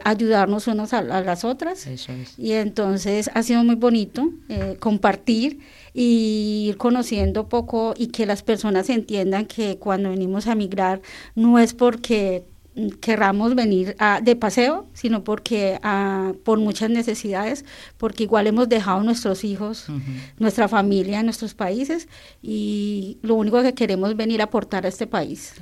ayudarnos 0.04 0.66
unos 0.66 0.92
a, 0.92 1.02
las 1.02 1.44
otras. 1.44 1.86
Eso 1.86 2.12
es. 2.12 2.38
Y 2.38 2.52
entonces 2.52 3.30
ha 3.34 3.42
sido 3.42 3.64
muy 3.64 3.76
bonito 3.76 4.30
compartir 4.78 5.60
y 5.94 6.66
ir 6.68 6.76
conociendo 6.76 7.48
poco 7.48 7.94
y 7.96 8.08
que 8.08 8.26
las 8.26 8.42
personas 8.42 8.90
entiendan 8.90 9.46
que 9.46 9.78
cuando 9.78 10.10
venimos 10.10 10.46
a 10.46 10.54
migrar 10.54 11.00
no 11.34 11.58
es 11.58 11.74
porque 11.74 12.44
querramos 13.00 13.54
venir 13.54 13.96
a, 13.98 14.20
de 14.20 14.36
paseo, 14.36 14.86
sino 14.92 15.24
porque 15.24 15.78
a, 15.82 16.32
por 16.44 16.58
muchas 16.58 16.90
necesidades, 16.90 17.64
porque 17.98 18.24
igual 18.24 18.46
hemos 18.46 18.68
dejado 18.68 19.02
nuestros 19.02 19.44
hijos, 19.44 19.86
nuestra 20.38 20.68
familia 20.68 21.20
en 21.20 21.26
nuestros 21.26 21.54
países 21.54 22.08
y 22.42 23.18
lo 23.22 23.34
único 23.34 23.62
que 23.62 23.74
queremos 23.74 24.10
es 24.10 24.16
venir 24.16 24.40
a 24.40 24.44
aportar 24.44 24.86
a 24.86 24.88
este 24.88 25.06
país. 25.06 25.54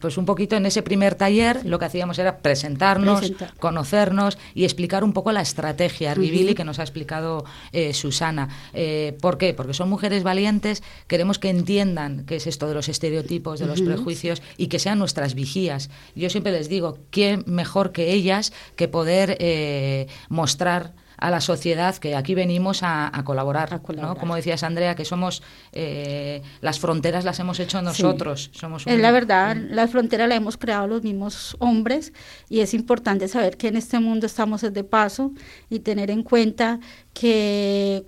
Pues 0.00 0.18
un 0.18 0.26
poquito 0.26 0.56
en 0.56 0.66
ese 0.66 0.82
primer 0.82 1.14
taller 1.14 1.64
lo 1.64 1.78
que 1.78 1.86
hacíamos 1.86 2.18
era 2.18 2.38
presentarnos, 2.38 3.32
conocernos 3.58 4.38
y 4.54 4.64
explicar 4.64 5.02
un 5.02 5.12
poco 5.12 5.32
la 5.32 5.40
estrategia 5.40 6.14
Rivili 6.14 6.54
que 6.54 6.64
nos 6.64 6.78
ha 6.78 6.82
explicado 6.82 7.44
eh, 7.72 7.94
Susana. 7.94 8.48
Eh, 8.74 9.16
¿Por 9.20 9.38
qué? 9.38 9.54
Porque 9.54 9.74
son 9.74 9.88
mujeres 9.88 10.22
valientes, 10.22 10.82
queremos 11.06 11.38
que 11.38 11.48
entiendan 11.48 12.24
qué 12.26 12.36
es 12.36 12.46
esto 12.46 12.68
de 12.68 12.74
los 12.74 12.88
estereotipos, 12.88 13.60
de 13.60 13.66
los 13.66 13.80
prejuicios 13.80 14.42
y 14.56 14.66
que 14.66 14.78
sean 14.78 14.98
nuestras 14.98 15.34
vigías. 15.34 15.90
Yo 16.14 16.28
siempre 16.28 16.49
les 16.50 16.68
digo, 16.68 16.98
¿quién 17.10 17.44
mejor 17.46 17.92
que 17.92 18.12
ellas 18.12 18.52
que 18.76 18.88
poder 18.88 19.36
eh, 19.40 20.06
mostrar 20.28 20.94
a 21.20 21.30
la 21.30 21.40
sociedad 21.40 21.94
que 21.96 22.16
aquí 22.16 22.34
venimos 22.34 22.80
a, 22.82 23.12
colaborar, 23.24 23.80
¿no? 23.94 24.16
Como 24.16 24.34
decías, 24.34 24.62
Andrea, 24.62 24.94
que 24.94 25.04
somos 25.04 25.42
eh, 25.72 26.42
las 26.62 26.80
fronteras 26.80 27.24
las 27.24 27.38
hemos 27.38 27.60
hecho 27.60 27.82
nosotros. 27.82 28.50
Somos 28.52 28.86
Es 28.86 28.98
la 28.98 29.10
verdad, 29.10 29.56
las 29.56 29.90
fronteras 29.90 30.28
las 30.28 30.38
hemos 30.38 30.56
creado 30.56 30.86
los 30.86 31.02
mismos 31.02 31.56
hombres 31.58 32.14
y 32.48 32.60
es 32.60 32.72
importante 32.72 33.28
saber 33.28 33.58
que 33.58 33.68
en 33.68 33.76
este 33.76 34.00
mundo 34.00 34.26
estamos 34.26 34.62
de 34.62 34.84
paso 34.84 35.32
y 35.68 35.80
tener 35.80 36.10
en 36.10 36.22
cuenta 36.22 36.80
que 37.12 38.06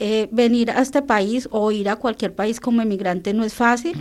eh, 0.00 0.28
venir 0.30 0.70
a 0.70 0.80
este 0.80 1.02
país 1.02 1.48
o 1.50 1.72
ir 1.72 1.88
a 1.88 1.96
cualquier 1.96 2.32
país 2.32 2.60
como 2.60 2.82
emigrante 2.82 3.34
no 3.34 3.44
es 3.44 3.54
fácil, 3.54 3.96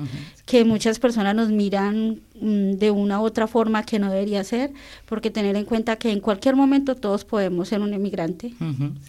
que 0.46 0.64
muchas 0.64 1.00
personas 1.00 1.36
nos 1.36 1.50
miran 1.50 2.22
mm, 2.40 2.74
de 2.74 2.92
una 2.92 3.20
u 3.20 3.24
otra 3.24 3.48
forma 3.48 3.84
que 3.84 3.98
no 3.98 4.12
debería 4.12 4.44
ser, 4.44 4.72
porque 5.06 5.32
tener 5.32 5.56
en 5.56 5.66
cuenta 5.66 5.96
que 5.96 6.12
en 6.12 6.20
cualquier 6.20 6.56
momento 6.56 6.96
todos 6.96 7.26
podemos 7.26 7.68
ser 7.70 7.82
un 7.82 7.94
emigrante. 7.94 8.54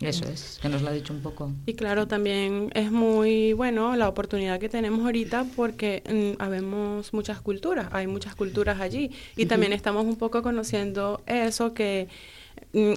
Eso 0.00 0.24
es, 0.28 0.58
que 0.62 0.68
nos 0.68 0.82
lo 0.82 0.88
ha 0.88 0.92
dicho 0.92 1.12
un 1.12 1.20
poco. 1.20 1.52
Y 1.66 1.74
claro, 1.74 2.08
también 2.08 2.70
es 2.74 2.90
muy 2.90 3.52
bueno 3.52 3.94
la 3.94 4.08
oportunidad 4.08 4.58
que 4.58 4.68
tenemos 4.68 5.00
ahorita 5.00 5.46
porque 5.56 6.02
mm, 6.08 6.42
habemos 6.42 7.12
muchas 7.12 7.40
culturas, 7.40 7.88
hay 7.92 8.06
muchas 8.06 8.34
culturas 8.34 8.80
allí 8.80 9.10
y 9.36 9.46
también 9.46 9.72
estamos 9.72 10.06
un 10.06 10.16
poco 10.16 10.42
conociendo 10.42 11.20
eso 11.26 11.74
que 11.74 12.08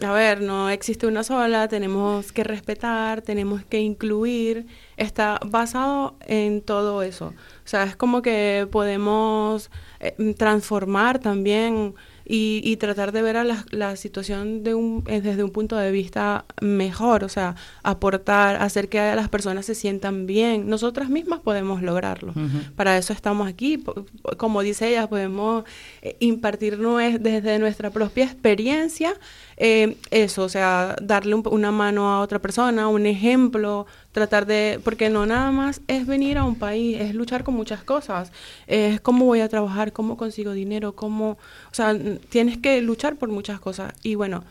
a 0.03 0.11
ver, 0.13 0.41
no 0.41 0.69
existe 0.69 1.07
una 1.07 1.23
sola, 1.23 1.67
tenemos 1.67 2.31
que 2.31 2.43
respetar, 2.43 3.21
tenemos 3.21 3.63
que 3.65 3.79
incluir, 3.79 4.67
está 4.97 5.39
basado 5.45 6.15
en 6.27 6.61
todo 6.61 7.03
eso. 7.03 7.27
O 7.27 7.67
sea, 7.67 7.83
es 7.83 7.95
como 7.95 8.21
que 8.21 8.67
podemos 8.71 9.71
eh, 9.99 10.33
transformar 10.37 11.19
también 11.19 11.95
y, 12.33 12.77
tratar 12.77 13.11
de 13.11 13.21
ver 13.21 13.35
a 13.35 13.43
la, 13.43 13.95
situación 13.97 14.63
de 14.63 14.73
un, 14.73 15.03
eh, 15.07 15.19
desde 15.19 15.43
un 15.43 15.51
punto 15.51 15.75
de 15.75 15.91
vista 15.91 16.45
mejor, 16.61 17.25
o 17.25 17.29
sea, 17.29 17.55
aportar, 17.83 18.55
hacer 18.61 18.87
que 18.87 18.99
las 19.15 19.27
personas 19.27 19.65
se 19.65 19.75
sientan 19.75 20.27
bien. 20.27 20.69
Nosotras 20.69 21.09
mismas 21.09 21.41
podemos 21.41 21.81
lograrlo. 21.81 22.33
Para 22.77 22.97
eso 22.97 23.11
estamos 23.11 23.49
aquí. 23.49 23.83
Como 24.37 24.61
dice 24.61 24.87
ella, 24.87 25.09
podemos 25.09 25.65
eh, 26.01 26.15
impartir 26.19 26.77
desde 27.19 27.59
nuestra 27.59 27.89
propia 27.89 28.23
experiencia 28.23 29.13
eh, 29.57 29.97
eso, 30.09 30.43
o 30.43 30.49
sea, 30.49 30.95
darle 31.01 31.35
una 31.35 31.71
mano 31.71 32.11
a 32.11 32.21
otra 32.21 32.39
persona, 32.39 32.87
un 32.87 33.05
ejemplo, 33.05 33.85
tratar 34.11 34.45
de, 34.45 34.79
porque 34.83 35.09
no 35.09 35.25
nada 35.25 35.51
más 35.51 35.81
es 35.87 36.05
venir 36.05 36.37
a 36.37 36.43
un 36.43 36.55
país, 36.55 36.99
es 36.99 37.15
luchar 37.15 37.43
con 37.43 37.53
muchas 37.53 37.83
cosas, 37.83 38.31
es 38.67 38.99
cómo 39.01 39.25
voy 39.25 39.39
a 39.41 39.49
trabajar, 39.49 39.93
cómo 39.93 40.17
consigo 40.17 40.51
dinero, 40.51 40.95
cómo, 40.95 41.31
o 41.31 41.73
sea, 41.73 41.95
tienes 42.29 42.57
que 42.57 42.81
luchar 42.81 43.15
por 43.15 43.29
muchas 43.29 43.59
cosas. 43.59 43.93
Y 44.03 44.15
bueno, 44.15 44.43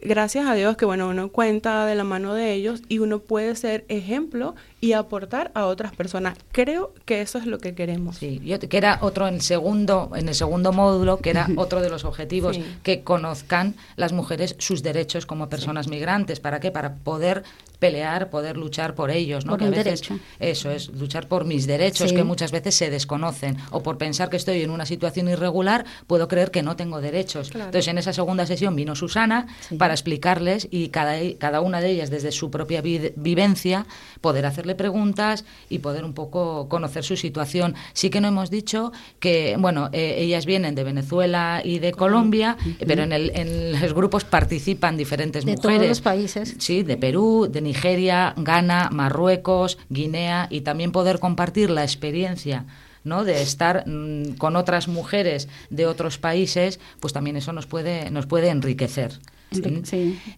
gracias 0.00 0.46
a 0.46 0.54
Dios 0.54 0.76
que 0.76 0.84
bueno, 0.84 1.08
uno 1.08 1.28
cuenta 1.28 1.86
de 1.86 1.94
la 1.94 2.04
mano 2.04 2.34
de 2.34 2.52
ellos 2.52 2.82
y 2.88 2.98
uno 2.98 3.20
puede 3.20 3.54
ser 3.56 3.84
ejemplo 3.88 4.54
y 4.84 4.92
aportar 4.92 5.50
a 5.54 5.64
otras 5.64 5.96
personas. 5.96 6.36
Creo 6.52 6.92
que 7.06 7.22
eso 7.22 7.38
es 7.38 7.46
lo 7.46 7.58
que 7.58 7.74
queremos. 7.74 8.18
Sí, 8.18 8.38
yo, 8.44 8.58
que 8.58 8.76
era 8.76 8.98
otro 9.00 9.26
en 9.26 9.36
el 9.36 9.40
segundo 9.40 10.10
en 10.14 10.28
el 10.28 10.34
segundo 10.34 10.72
módulo, 10.72 11.20
que 11.20 11.30
era 11.30 11.48
otro 11.56 11.80
de 11.80 11.88
los 11.88 12.04
objetivos 12.04 12.60
que 12.82 13.02
conozcan 13.02 13.76
las 13.96 14.12
mujeres 14.12 14.56
sus 14.58 14.82
derechos 14.82 15.24
como 15.24 15.48
personas 15.48 15.88
migrantes, 15.88 16.38
¿para 16.38 16.60
qué? 16.60 16.70
Para 16.70 16.96
poder 16.96 17.44
pelear, 17.78 18.30
poder 18.30 18.56
luchar 18.56 18.94
por 18.94 19.10
ellos, 19.10 19.44
¿no? 19.44 19.58
que 19.58 19.66
a 19.66 19.70
veces 19.70 20.02
eso 20.38 20.70
es 20.70 20.88
luchar 20.88 21.28
por 21.28 21.44
mis 21.44 21.66
derechos 21.66 22.12
que 22.12 22.24
muchas 22.24 22.50
veces 22.50 22.74
se 22.74 22.88
desconocen 22.88 23.56
o 23.70 23.82
por 23.82 23.98
pensar 23.98 24.30
que 24.30 24.36
estoy 24.36 24.62
en 24.62 24.70
una 24.70 24.86
situación 24.86 25.28
irregular, 25.28 25.84
puedo 26.06 26.28
creer 26.28 26.50
que 26.50 26.62
no 26.62 26.76
tengo 26.76 27.00
derechos. 27.00 27.50
Entonces, 27.54 27.88
en 27.88 27.98
esa 27.98 28.12
segunda 28.12 28.46
sesión 28.46 28.76
vino 28.76 28.94
Susana 28.94 29.46
para 29.78 29.92
explicarles 29.94 30.68
y 30.70 30.88
cada, 30.88 31.16
cada 31.38 31.60
una 31.60 31.80
de 31.80 31.90
ellas 31.90 32.10
desde 32.10 32.32
su 32.32 32.50
propia 32.50 32.80
vivencia 32.80 33.86
poder 34.20 34.46
hacerle 34.46 34.73
preguntas 34.74 35.44
y 35.68 35.78
poder 35.78 36.04
un 36.04 36.12
poco 36.12 36.68
conocer 36.68 37.04
su 37.04 37.16
situación. 37.16 37.74
Sí 37.92 38.10
que 38.10 38.20
no 38.20 38.28
hemos 38.28 38.50
dicho 38.50 38.92
que, 39.20 39.56
bueno, 39.58 39.90
eh, 39.92 40.16
ellas 40.18 40.46
vienen 40.46 40.74
de 40.74 40.84
Venezuela 40.84 41.62
y 41.64 41.78
de 41.78 41.92
Colombia, 41.92 42.56
pero 42.86 43.02
en, 43.02 43.12
el, 43.12 43.32
en 43.34 43.80
los 43.80 43.94
grupos 43.94 44.24
participan 44.24 44.96
diferentes 44.96 45.44
mujeres. 45.44 45.62
De 45.62 45.76
todos 45.76 45.88
los 45.88 46.00
países. 46.00 46.56
Sí, 46.58 46.82
de 46.82 46.96
Perú, 46.96 47.48
de 47.50 47.60
Nigeria, 47.60 48.34
Ghana, 48.36 48.90
Marruecos, 48.92 49.78
Guinea 49.88 50.48
y 50.50 50.62
también 50.62 50.92
poder 50.92 51.18
compartir 51.18 51.70
la 51.70 51.82
experiencia 51.82 52.66
¿no? 53.04 53.24
de 53.24 53.42
estar 53.42 53.84
mm, 53.86 54.36
con 54.38 54.56
otras 54.56 54.88
mujeres 54.88 55.48
de 55.70 55.86
otros 55.86 56.18
países, 56.18 56.80
pues 57.00 57.12
también 57.12 57.36
eso 57.36 57.52
nos 57.52 57.66
puede, 57.66 58.10
nos 58.10 58.26
puede 58.26 58.48
enriquecer. 58.48 59.12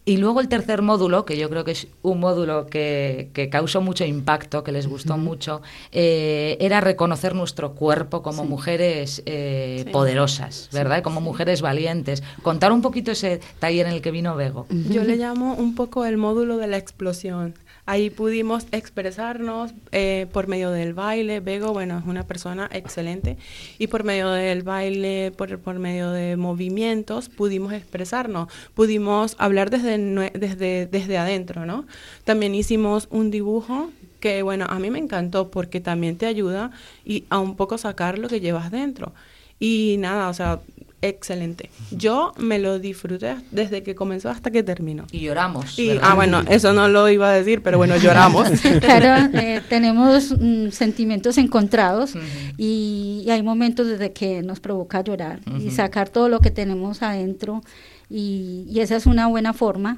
Y 0.05 0.17
luego 0.19 0.41
el 0.41 0.49
tercer 0.49 0.83
módulo, 0.83 1.25
que 1.25 1.37
yo 1.37 1.49
creo 1.51 1.65
que 1.65 1.73
es 1.73 1.89
un 2.03 2.21
módulo 2.21 2.67
que, 2.67 3.31
que 3.33 3.49
causó 3.49 3.81
mucho 3.81 4.05
impacto, 4.05 4.63
que 4.63 4.73
les 4.73 4.87
gustó 4.87 5.17
mucho, 5.17 5.63
eh, 5.93 6.57
era 6.61 6.81
reconocer 6.81 7.35
nuestro 7.35 7.75
cuerpo 7.75 8.23
como 8.23 8.45
mujeres 8.45 9.23
eh, 9.27 9.85
poderosas, 9.93 10.69
¿verdad? 10.73 11.03
Como 11.03 11.21
mujeres 11.21 11.63
valientes. 11.63 12.23
Contar 12.43 12.73
un 12.73 12.83
poquito 12.83 13.13
ese 13.13 13.41
taller 13.59 13.87
en 13.87 13.93
el 13.93 14.03
que 14.03 14.11
vino 14.11 14.37
Bego. 14.37 14.67
Yo 14.71 15.05
le 15.05 15.17
llamo 15.17 15.55
un 15.55 15.75
poco 15.75 16.05
el 16.05 16.17
módulo 16.17 16.57
de 16.57 16.67
la 16.67 16.77
explosión. 16.77 17.55
Ahí 17.87 18.11
pudimos 18.11 18.67
expresarnos 18.73 19.73
eh, 19.93 20.27
por 20.33 20.49
medio 20.49 20.73
del 20.73 20.93
baile. 20.93 21.39
Bego, 21.39 21.73
bueno, 21.73 21.99
es 21.99 22.05
una 22.05 22.25
persona 22.25 22.69
excelente. 22.73 23.37
Y 23.79 23.87
por 23.87 24.03
medio 24.03 24.31
del 24.31 24.65
baile, 24.65 25.33
por, 25.37 25.59
por 25.61 25.79
medio 25.79 26.11
de 26.11 26.37
movimientos, 26.37 27.29
pudimos 27.29 27.73
expresarnos. 27.73 28.53
Pudimos 28.75 29.37
hablar 29.39 29.71
desde, 29.71 29.97
desde, 30.31 30.87
desde 30.87 31.17
adentro, 31.17 31.65
¿no? 31.65 31.87
También 32.25 32.57
hicimos 32.57 33.07
un 33.11 33.31
dibujo 33.31 33.91
que, 34.19 34.43
bueno, 34.43 34.67
a 34.69 34.81
mí 34.81 34.91
me 34.91 34.99
encantó 34.99 35.53
porque 35.53 35.81
también 35.81 36.17
te 36.19 36.27
ayuda 36.27 36.73
y 37.05 37.25
a 37.31 37.39
un 37.39 37.55
poco 37.55 37.79
sacar 37.79 38.19
lo 38.19 38.29
que 38.29 38.41
llevas 38.41 38.73
dentro. 38.73 39.15
Y 39.61 39.97
nada, 40.01 40.29
o 40.29 40.35
sea, 40.35 40.61
excelente. 41.03 41.71
Yo 41.91 42.33
me 42.39 42.59
lo 42.59 42.79
disfruté 42.79 43.37
desde 43.51 43.83
que 43.83 43.95
comenzó 43.95 44.31
hasta 44.31 44.51
que 44.51 44.63
terminó. 44.63 45.07
Y 45.11 45.21
lloramos. 45.21 45.77
ah, 46.03 46.15
bueno, 46.15 46.43
eso 46.49 46.73
no 46.73 46.89
lo 46.89 47.09
iba 47.09 47.31
a 47.31 47.33
decir, 47.33 47.63
pero 47.63 47.79
bueno, 47.79 47.97
lloramos. 47.97 48.49
claro, 48.81 49.31
eh, 49.39 49.63
tenemos 49.69 50.35
mm, 50.39 50.71
sentimientos 50.71 51.39
encontrados 51.39 52.15
y, 52.57 53.27
hay 53.29 53.43
momentos 53.43 53.89
desde 53.89 54.13
que 54.13 54.43
nos 54.43 54.61
provoca 54.61 55.03
llorar 55.03 55.41
y 55.59 55.71
sacar 55.71 56.09
todo 56.09 56.29
lo 56.29 56.41
que 56.41 56.51
tenemos 56.51 57.03
adentro. 57.03 57.63
Y, 58.09 58.79
esa 58.79 58.97
es 58.97 59.07
una 59.07 59.27
buena 59.27 59.53
forma. 59.53 59.97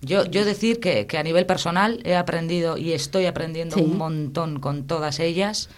Yo, 0.00 0.24
yo 0.24 0.44
decir 0.44 0.80
que, 0.80 1.06
que, 1.06 1.18
a 1.18 1.22
nivel 1.22 1.46
personal 1.46 2.00
he 2.04 2.16
aprendido 2.16 2.76
y 2.76 2.92
estoy 2.92 3.26
aprendiendo 3.26 3.76
un 3.76 3.96
montón 3.96 4.58
con 4.58 4.86
todas 4.86 5.20
ellas. 5.20 5.68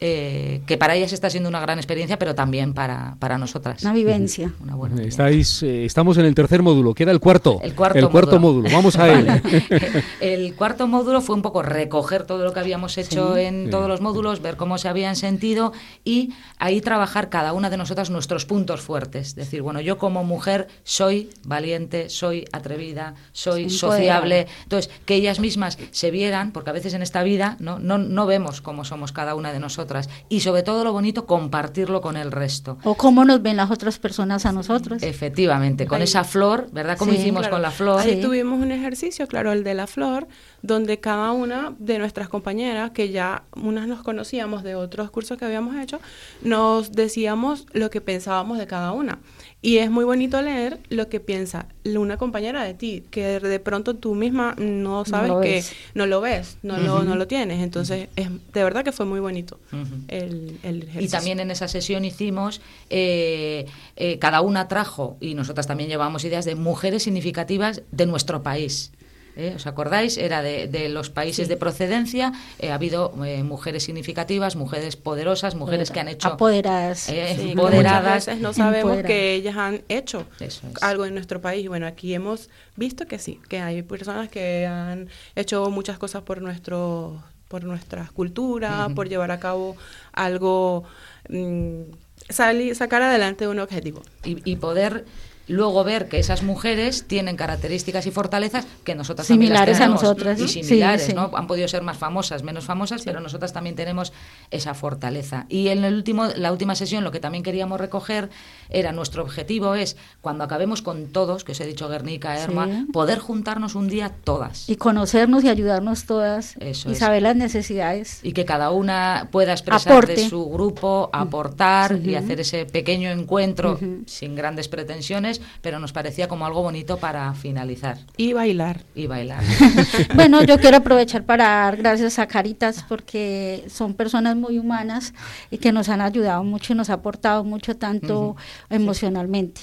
Eh, 0.00 0.60
que 0.66 0.76
para 0.78 0.94
ellas 0.94 1.12
está 1.12 1.28
siendo 1.30 1.48
una 1.48 1.60
gran 1.60 1.78
experiencia, 1.78 2.18
pero 2.18 2.34
también 2.34 2.74
para, 2.74 3.16
para 3.18 3.38
nosotras. 3.38 3.82
Una 3.82 3.92
vivencia. 3.92 4.52
Una 4.62 4.74
buena 4.74 5.02
Estáis, 5.02 5.62
eh, 5.62 5.84
estamos 5.84 6.18
en 6.18 6.24
el 6.26 6.34
tercer 6.34 6.62
módulo, 6.62 6.94
queda 6.94 7.10
el 7.10 7.20
cuarto. 7.20 7.58
El 7.62 7.74
cuarto, 7.74 7.98
el 7.98 8.08
cuarto 8.08 8.38
módulo. 8.38 8.68
Vamos 8.72 8.96
a 8.96 9.08
él. 9.12 9.26
el 10.20 10.54
cuarto 10.54 10.86
módulo 10.86 11.20
fue 11.20 11.34
un 11.36 11.42
poco 11.42 11.62
recoger 11.62 12.24
todo 12.24 12.44
lo 12.44 12.52
que 12.52 12.60
habíamos 12.60 12.96
hecho 12.98 13.34
Sí. 13.34 13.40
en 13.42 13.64
Sí. 13.64 13.70
todos 13.70 13.88
los 13.88 14.00
módulos, 14.00 14.40
ver 14.40 14.56
cómo 14.56 14.78
se 14.78 14.88
habían 14.88 15.16
sentido 15.16 15.72
y 16.04 16.32
ahí 16.58 16.80
trabajar 16.80 17.28
cada 17.28 17.52
una 17.52 17.70
de 17.70 17.76
nosotras 17.76 18.10
nuestros 18.10 18.44
puntos 18.44 18.80
fuertes. 18.80 19.34
Decir, 19.34 19.62
bueno, 19.62 19.80
yo 19.80 19.98
como 19.98 20.24
mujer 20.24 20.68
soy 20.84 21.30
valiente, 21.44 22.08
soy 22.08 22.44
atrevida, 22.52 23.14
soy 23.32 23.68
Sí, 23.70 23.78
sociable. 23.78 24.46
Entonces, 24.62 24.90
que 25.04 25.14
ellas 25.14 25.40
mismas 25.40 25.78
se 25.90 26.10
vieran, 26.10 26.52
porque 26.52 26.70
a 26.70 26.72
veces 26.72 26.94
en 26.94 27.02
esta 27.02 27.22
vida 27.22 27.56
no, 27.58 27.78
no, 27.78 27.98
no 27.98 28.26
vemos 28.26 28.60
cómo 28.60 28.84
somos 28.84 29.12
cada 29.12 29.34
una 29.34 29.52
de 29.52 29.58
nosotras. 29.60 29.87
Y 30.28 30.40
sobre 30.40 30.62
todo 30.62 30.84
lo 30.84 30.92
bonito, 30.92 31.26
compartirlo 31.26 32.00
con 32.00 32.16
el 32.16 32.30
resto. 32.32 32.78
O 32.84 32.94
cómo 32.94 33.24
nos 33.24 33.42
ven 33.42 33.56
las 33.56 33.70
otras 33.70 33.98
personas 33.98 34.46
a 34.46 34.52
nosotros. 34.52 35.02
Efectivamente, 35.02 35.86
con 35.86 35.98
Ahí. 35.98 36.04
esa 36.04 36.24
flor, 36.24 36.68
¿verdad? 36.72 36.96
Como 36.98 37.12
Sí, 37.12 37.18
hicimos 37.18 37.40
Claro. 37.42 37.54
con 37.56 37.62
la 37.62 37.70
flor. 37.70 38.00
Ahí 38.00 38.16
Sí. 38.16 38.20
tuvimos 38.20 38.60
un 38.60 38.70
ejercicio, 38.72 39.26
claro, 39.26 39.52
el 39.52 39.64
de 39.64 39.74
la 39.74 39.86
flor, 39.86 40.28
donde 40.62 40.98
cada 41.00 41.32
una 41.32 41.74
de 41.78 41.98
nuestras 41.98 42.28
compañeras, 42.28 42.90
que 42.90 43.10
ya 43.10 43.44
unas 43.54 43.86
nos 43.88 44.02
conocíamos 44.02 44.62
de 44.62 44.74
otros 44.74 45.10
cursos 45.10 45.38
que 45.38 45.44
habíamos 45.44 45.76
hecho, 45.76 46.00
nos 46.42 46.92
decíamos 46.92 47.66
lo 47.72 47.90
que 47.90 48.00
pensábamos 48.00 48.58
de 48.58 48.66
cada 48.66 48.92
una. 48.92 49.18
Y 49.60 49.78
es 49.78 49.90
muy 49.90 50.04
bonito 50.04 50.40
leer 50.40 50.78
lo 50.88 51.08
que 51.08 51.18
piensa 51.18 51.66
una 51.84 52.16
compañera 52.16 52.62
de 52.62 52.74
ti, 52.74 53.02
que 53.10 53.40
de 53.40 53.58
pronto 53.58 53.94
tú 53.94 54.14
misma 54.14 54.54
no 54.56 55.04
sabes 55.04 55.32
que 55.42 55.54
ves. 55.54 55.72
no 55.94 56.06
lo 56.06 56.20
ves, 56.20 56.58
no, 56.62 56.76
lo, 56.78 57.02
no 57.02 57.16
lo 57.16 57.26
tienes. 57.26 57.60
Entonces, 57.60 58.08
es, 58.14 58.28
de 58.52 58.62
verdad 58.62 58.84
que 58.84 58.92
fue 58.92 59.04
muy 59.06 59.18
bonito 59.20 59.58
el, 60.06 60.58
el 60.62 60.76
Y 60.84 60.86
ejercicio. 60.86 61.10
también 61.18 61.40
en 61.40 61.50
esa 61.50 61.66
sesión 61.66 62.04
hicimos, 62.04 62.60
eh, 62.88 63.66
eh, 63.96 64.18
cada 64.20 64.42
una 64.42 64.68
trajo, 64.68 65.16
y 65.20 65.34
nosotras 65.34 65.66
también 65.66 65.88
llevábamos 65.90 66.24
ideas 66.24 66.44
de 66.44 66.54
mujeres 66.54 67.02
significativas 67.02 67.82
de 67.90 68.06
nuestro 68.06 68.42
país. 68.44 68.92
¿Eh? 69.38 69.54
¿Os 69.56 69.66
acordáis? 69.66 70.18
Era 70.18 70.42
de, 70.42 70.66
de 70.68 70.88
los 70.90 71.08
países 71.08 71.48
de 71.48 71.56
procedencia. 71.56 72.32
eh, 72.58 72.70
ha 72.70 72.74
habido 72.74 73.14
eh, 73.24 73.42
mujeres 73.42 73.84
significativas, 73.84 74.56
mujeres 74.56 74.96
poderosas, 74.96 75.54
mujeres 75.54 75.90
que 75.90 76.00
han 76.00 76.08
hecho... 76.08 76.28
Apoderadas. 76.28 77.08
eh, 77.08 77.34
Sí, 77.38 77.50
empoderadas. 77.52 78.02
muchas 78.02 78.26
veces 78.26 78.40
no 78.42 78.52
sabemos 78.52 78.76
Empoderadas. 78.78 79.06
que 79.06 79.34
ellas 79.34 79.56
han 79.56 79.82
hecho 79.88 80.26
es. 80.40 80.60
algo 80.82 81.06
en 81.06 81.14
nuestro 81.14 81.40
país. 81.40 81.64
Y 81.64 81.68
bueno, 81.68 81.86
aquí 81.86 82.12
hemos 82.12 82.50
visto 82.76 83.06
que 83.06 83.18
sí, 83.18 83.40
que 83.48 83.60
hay 83.60 83.82
personas 83.82 84.28
que 84.28 84.66
han 84.66 85.08
hecho 85.36 85.70
muchas 85.70 85.96
cosas 85.98 86.22
por 86.22 86.42
nuestro 86.42 87.22
por 87.48 87.64
nuestras 87.64 88.10
culturas, 88.12 88.86
Ujú. 88.88 88.94
por 88.94 89.08
llevar 89.08 89.30
a 89.30 89.40
cabo 89.40 89.74
algo, 90.12 90.84
mm, 91.30 91.80
salir, 92.28 92.74
sacar 92.76 93.00
adelante 93.00 93.48
un 93.48 93.58
objetivo. 93.58 94.02
y, 94.22 94.42
y 94.44 94.56
poder 94.56 95.06
luego 95.48 95.84
ver 95.84 96.08
que 96.08 96.18
esas 96.18 96.42
mujeres 96.42 97.04
tienen 97.06 97.36
características 97.36 98.06
y 98.06 98.10
fortalezas 98.10 98.66
que 98.84 98.94
nosotras 98.94 99.26
Similares 99.26 99.76
a 99.76 99.80
también 99.80 99.90
las 99.90 100.00
tenemos, 100.00 100.34
nosotras. 100.36 100.40
y 100.40 100.62
similares, 100.64 101.06
sí. 101.06 101.12
¿no? 101.14 101.30
Han 101.34 101.46
podido 101.46 101.68
ser 101.68 101.82
más 101.82 101.96
famosas, 101.98 102.42
menos 102.42 102.64
famosas, 102.64 103.02
pero 103.04 103.20
nosotras 103.20 103.52
también 103.52 103.74
tenemos 103.74 104.12
esa 104.50 104.74
fortaleza. 104.74 105.46
Y 105.48 105.68
en 105.68 105.84
el 105.84 105.94
último, 105.94 106.26
la 106.36 106.52
última 106.52 106.74
sesión 106.74 107.04
lo 107.04 107.10
que 107.10 107.20
también 107.20 107.42
queríamos 107.42 107.80
recoger 107.80 108.30
era 108.70 108.92
nuestro 108.92 109.22
objetivo 109.22 109.74
es 109.74 109.96
cuando 110.20 110.44
acabemos 110.44 110.82
con 110.82 111.08
todos, 111.08 111.44
que 111.44 111.52
os 111.52 111.60
he 111.60 111.66
dicho 111.66 111.88
Guernica, 111.88 112.38
Erma, 112.38 112.86
poder 112.92 113.18
juntarnos 113.18 113.74
un 113.74 113.88
día 113.88 114.12
todas. 114.24 114.68
Y 114.68 114.76
conocernos 114.76 115.44
y 115.44 115.48
ayudarnos 115.48 116.04
todas. 116.04 116.56
Eso 116.60 116.88
y 116.90 116.92
es. 116.92 116.98
saber 116.98 117.22
las 117.22 117.36
necesidades. 117.36 118.20
y 118.22 118.32
que 118.32 118.44
cada 118.44 118.70
una 118.70 119.28
pueda 119.30 119.52
expresar 119.52 119.92
Aporte. 119.92 120.14
de 120.16 120.28
su 120.28 120.48
grupo, 120.48 121.10
aportar 121.12 121.98
y 122.04 122.14
hacer 122.14 122.40
ese 122.40 122.66
pequeño 122.66 123.10
encuentro 123.10 123.78
sin 124.06 124.34
grandes 124.34 124.68
pretensiones, 124.68 125.37
pero 125.62 125.78
nos 125.78 125.92
parecía 125.92 126.28
como 126.28 126.46
algo 126.46 126.62
bonito 126.62 126.98
para 126.98 127.34
finalizar 127.34 127.98
Y 128.16 128.32
bailar. 128.32 128.82
y 128.94 129.06
bailar. 129.06 129.42
Bueno, 130.14 130.42
yo 130.44 130.58
quiero 130.60 130.78
aprovechar 130.78 131.24
para 131.24 131.44
dar 131.44 131.76
gracias 131.76 132.18
a 132.18 132.26
Caritas 132.26 132.84
porque 132.88 133.64
son 133.68 133.94
personas 133.94 134.36
muy 134.36 134.58
humanas 134.58 135.14
y 135.50 135.58
que 135.58 135.72
nos 135.72 135.88
han 135.88 136.00
ayudado 136.00 136.44
mucho 136.44 136.72
y 136.72 136.76
nos 136.76 136.90
ha 136.90 136.94
aportado 136.94 137.44
mucho 137.44 137.76
tanto 137.76 138.36
emocionalmente. 138.70 139.60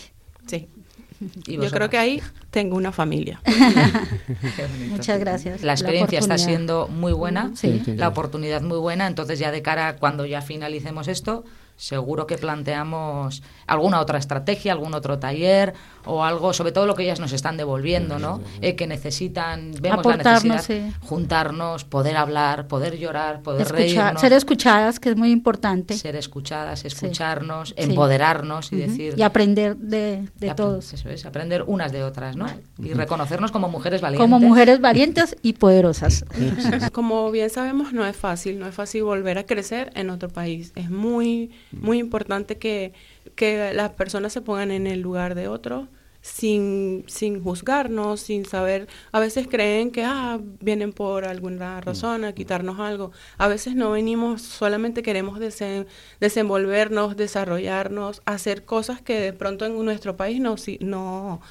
Sí. 0.48 0.68
Y 1.48 1.56
Yo 1.58 1.72
creo 1.72 1.90
que 1.90 1.98
ahí 1.98 2.22
tengo 2.52 2.76
una 2.76 2.92
familia. 2.92 3.42
Muchas 4.90 5.20
gracias. 5.20 5.64
La 5.64 5.74
experiencia 5.74 6.20
está 6.20 6.38
siendo 6.38 6.88
muy 6.88 7.14
buena, 7.14 7.52
sí. 7.56 7.82
la 7.86 8.10
oportunidad 8.10 8.62
muy 8.62 8.78
buena, 8.78 9.08
entonces 9.08 9.40
ya 9.40 9.52
de 9.52 9.62
cara 9.62 9.88
a 9.88 9.96
cuando 9.96 10.26
ya 10.26 10.42
finalicemos 10.42 11.08
esto, 11.08 11.46
seguro 11.78 12.26
que 12.28 12.38
planteamos 12.38 13.44
alguna 13.68 14.00
otra 14.00 14.18
estrategia, 14.18 14.72
algún 14.72 14.94
otro 14.94 15.20
taller 15.20 15.74
o 16.06 16.24
algo, 16.24 16.54
sobre 16.54 16.72
todo 16.72 16.86
lo 16.86 16.96
que 16.96 17.04
ellas 17.04 17.20
nos 17.20 17.34
están 17.34 17.58
devolviendo, 17.58 18.20
¿no? 18.20 18.42
Eh, 18.62 18.76
que 18.76 18.88
necesitan, 18.88 19.72
vemos 19.82 20.06
la 20.06 20.18
necesidad, 20.18 20.62
sí. 20.64 20.94
juntarnos, 21.02 21.84
poder 21.84 22.16
hablar, 22.18 22.68
poder 22.68 22.98
llorar, 22.98 23.42
poder 23.42 23.62
Escuchar- 23.64 23.76
reírnos, 23.76 24.22
ser 24.22 24.34
escuchadas, 24.34 25.00
que 25.00 25.10
es 25.10 25.16
muy 25.18 25.32
importante. 25.32 25.96
ser 25.98 26.16
escuchadas, 26.16 26.86
escucharnos, 26.86 27.70
Sí. 27.70 27.76
empoderarnos 27.78 28.72
y 28.72 28.76
decir 28.78 29.14
Y 29.18 29.22
aprender 29.24 29.76
de, 29.78 30.28
de 30.38 30.52
apre- 30.52 30.56
todos. 30.56 30.94
Eso 30.94 31.10
es, 31.10 31.26
aprender 31.26 31.64
unas 31.68 31.92
de 31.92 32.04
otras, 32.04 32.36
¿no? 32.36 32.46
Y 32.82 32.94
reconocernos 32.94 33.52
como 33.52 33.68
mujeres 33.70 34.02
valientes. 34.02 34.24
Como 34.24 34.40
mujeres 34.40 34.80
valientes 34.80 35.36
y 35.42 35.54
poderosas. 35.54 36.26
Como 36.94 37.32
bien 37.32 37.50
sabemos, 37.50 37.94
no 37.94 38.06
es 38.06 38.16
fácil, 38.16 38.60
no 38.60 38.68
es 38.68 38.76
fácil 38.76 39.04
volver 39.04 39.38
a 39.38 39.46
crecer 39.46 39.92
en 39.96 40.10
otro 40.10 40.30
país. 40.30 40.72
Es 40.76 40.90
muy, 40.90 41.52
muy 41.72 42.00
importante 42.00 42.58
que, 42.58 42.94
que 43.36 43.74
las 43.74 43.92
personas 43.92 44.34
se 44.34 44.42
pongan 44.42 44.72
en 44.72 44.88
el 44.88 45.02
lugar 45.02 45.36
de 45.36 45.48
otro 45.48 45.88
sin, 46.22 47.04
sin 47.08 47.44
juzgarnos, 47.44 48.20
sin 48.20 48.46
saber, 48.46 48.88
a 49.12 49.20
veces 49.20 49.48
creen 49.48 49.92
que 49.92 50.04
ah, 50.04 50.40
vienen 50.60 50.92
por 50.92 51.26
alguna 51.26 51.80
razón 51.82 52.24
a 52.26 52.34
quitarnos 52.34 52.80
algo. 52.80 53.12
A 53.38 53.48
veces 53.48 53.76
no 53.76 53.92
venimos, 53.92 54.42
solamente 54.42 55.04
queremos 55.04 55.40
desen- 55.40 55.86
desenvolvernos, 56.20 57.16
desarrollarnos, 57.16 58.22
hacer 58.26 58.66
cosas 58.66 59.02
que 59.02 59.20
de 59.20 59.34
pronto 59.34 59.66
en 59.66 59.84
nuestro 59.86 60.18
país 60.18 60.40
no, 60.42 60.58
si- 60.58 60.80
no, 60.82 61.42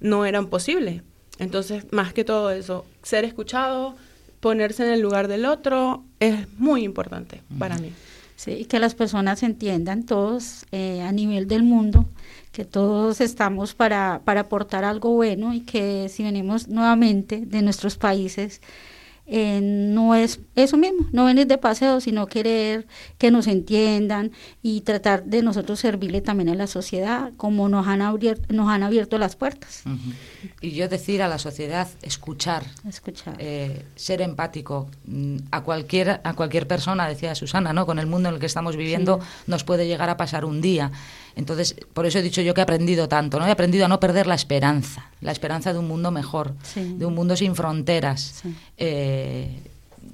no 0.00 0.26
eran 0.26 0.48
posibles. 0.48 1.02
Entonces, 1.38 1.86
más 1.92 2.12
que 2.12 2.24
todo 2.24 2.50
eso, 2.50 2.84
ser 3.02 3.24
escuchado, 3.24 3.94
ponerse 4.40 4.84
en 4.84 4.92
el 4.92 5.00
lugar 5.00 5.26
del 5.28 5.46
otro, 5.46 6.04
es 6.20 6.46
muy 6.58 6.84
importante 6.84 7.42
para 7.58 7.78
mí. 7.78 7.92
Sí, 8.38 8.52
y 8.52 8.64
que 8.66 8.78
las 8.78 8.94
personas 8.94 9.42
entiendan 9.42 10.04
todos 10.06 10.64
eh, 10.70 11.02
a 11.02 11.10
nivel 11.10 11.48
del 11.48 11.64
mundo 11.64 12.06
que 12.52 12.64
todos 12.64 13.20
estamos 13.20 13.74
para, 13.74 14.22
para 14.24 14.42
aportar 14.42 14.84
algo 14.84 15.10
bueno 15.10 15.54
y 15.54 15.62
que 15.62 16.08
si 16.08 16.22
venimos 16.22 16.68
nuevamente 16.68 17.42
de 17.44 17.62
nuestros 17.62 17.96
países, 17.96 18.60
eh, 19.30 19.60
no 19.62 20.14
es 20.14 20.40
eso 20.56 20.76
mismo, 20.76 21.06
no 21.12 21.26
venir 21.26 21.46
de 21.46 21.58
paseo, 21.58 22.00
sino 22.00 22.26
querer 22.26 22.86
que 23.18 23.30
nos 23.30 23.46
entiendan 23.46 24.32
y 24.62 24.80
tratar 24.80 25.24
de 25.24 25.42
nosotros 25.42 25.78
servirle 25.80 26.20
también 26.20 26.48
a 26.48 26.54
la 26.54 26.66
sociedad 26.66 27.32
como 27.36 27.68
nos 27.68 27.86
han 27.86 28.00
abierto, 28.02 28.52
nos 28.54 28.68
han 28.70 28.82
abierto 28.82 29.18
las 29.18 29.36
puertas. 29.36 29.82
Y 30.60 30.70
yo 30.70 30.88
decir 30.88 31.22
a 31.22 31.28
la 31.28 31.38
sociedad, 31.38 31.88
escuchar, 32.02 32.64
Escuchar. 32.88 33.36
eh, 33.38 33.84
ser 33.96 34.22
empático. 34.22 34.88
Mm, 35.06 35.36
a 35.50 35.62
cualquier 35.62 36.20
a 36.24 36.34
cualquier 36.34 36.66
persona 36.66 37.06
decía 37.06 37.34
Susana 37.34 37.72
no 37.72 37.84
con 37.86 37.98
el 37.98 38.06
mundo 38.06 38.28
en 38.28 38.36
el 38.36 38.40
que 38.40 38.46
estamos 38.46 38.76
viviendo 38.76 39.20
nos 39.46 39.64
puede 39.64 39.86
llegar 39.86 40.08
a 40.10 40.16
pasar 40.16 40.44
un 40.44 40.60
día 40.60 40.90
entonces 41.38 41.74
por 41.94 42.04
eso 42.04 42.18
he 42.18 42.22
dicho 42.22 42.42
yo 42.42 42.52
que 42.52 42.60
he 42.60 42.62
aprendido 42.64 43.08
tanto 43.08 43.38
no 43.38 43.46
he 43.46 43.50
aprendido 43.50 43.84
a 43.86 43.88
no 43.88 43.98
perder 44.00 44.26
la 44.26 44.34
esperanza 44.34 45.10
la 45.20 45.32
esperanza 45.32 45.72
de 45.72 45.78
un 45.78 45.88
mundo 45.88 46.10
mejor 46.10 46.54
Sí. 46.62 46.94
de 46.98 47.06
un 47.06 47.14
mundo 47.14 47.36
sin 47.36 47.54
fronteras 47.54 48.40
Sí. 48.42 48.54
Eh, 48.76 49.60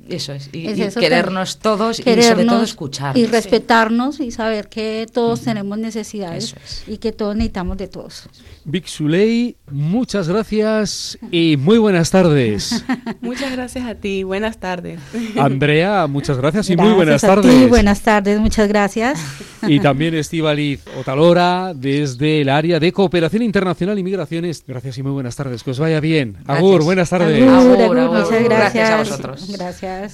eso 0.08 0.32
es 0.34 0.50
y, 0.52 0.66
Es 0.66 0.78
y 0.78 0.82
eso 0.82 1.00
querernos 1.00 1.58
todos 1.58 1.98
y 2.00 2.02
sobre 2.02 2.44
todo 2.44 2.62
escuchar 2.62 3.16
y 3.16 3.26
respetarnos 3.26 4.20
y 4.20 4.30
saber 4.30 4.68
que 4.68 5.06
todos 5.12 5.40
tenemos 5.42 5.78
necesidades 5.78 6.54
es. 6.64 6.84
y 6.86 6.98
que 6.98 7.12
todos 7.12 7.34
necesitamos 7.36 7.76
de 7.78 7.88
todos. 7.88 8.28
Vic 8.66 8.86
Suley, 8.86 9.56
muchas 9.70 10.28
gracias 10.28 11.18
y 11.30 11.56
muy 11.56 11.78
buenas 11.78 12.10
tardes. 12.10 12.84
Muchas 13.20 13.52
gracias 13.52 13.86
a 13.86 13.94
ti, 13.94 14.22
buenas 14.22 14.58
tardes. 14.58 15.00
Andrea, 15.36 16.06
muchas 16.06 16.36
gracias 16.38 16.68
y 16.70 16.76
muy 16.76 16.92
buenas 16.92 17.24
a 17.24 17.26
ti, 17.28 17.34
tardes. 17.42 17.68
buenas 17.68 18.00
tardes, 18.02 18.38
muchas 18.40 18.68
gracias. 18.68 19.18
Y 19.66 19.80
también 19.80 20.14
Estivaliz 20.14 20.82
Otalora 21.00 21.72
desde 21.74 22.42
el 22.42 22.50
área 22.50 22.78
de 22.78 22.92
Cooperación 22.92 23.42
Internacional 23.42 23.98
y 23.98 24.02
Migraciones. 24.02 24.62
Gracias 24.66 24.98
y 24.98 25.02
muy 25.02 25.12
buenas 25.12 25.36
tardes. 25.36 25.62
Que 25.62 25.70
os 25.70 25.78
vaya 25.78 26.00
bien. 26.00 26.32
Gracias. 26.34 26.58
Agur, 26.58 26.84
buenas 26.84 27.08
tardes. 27.08 27.42
Agur, 27.42 27.54
Agur, 27.54 27.80
agur, 27.82 27.98
agur. 27.98 28.18
muchas 28.24 28.44
Gracias 28.44 28.90
a 28.90 28.96
gracias. 28.96 29.08
vosotros. 29.08 29.48
Gracias. 29.56 29.83
podcast. 29.84 30.12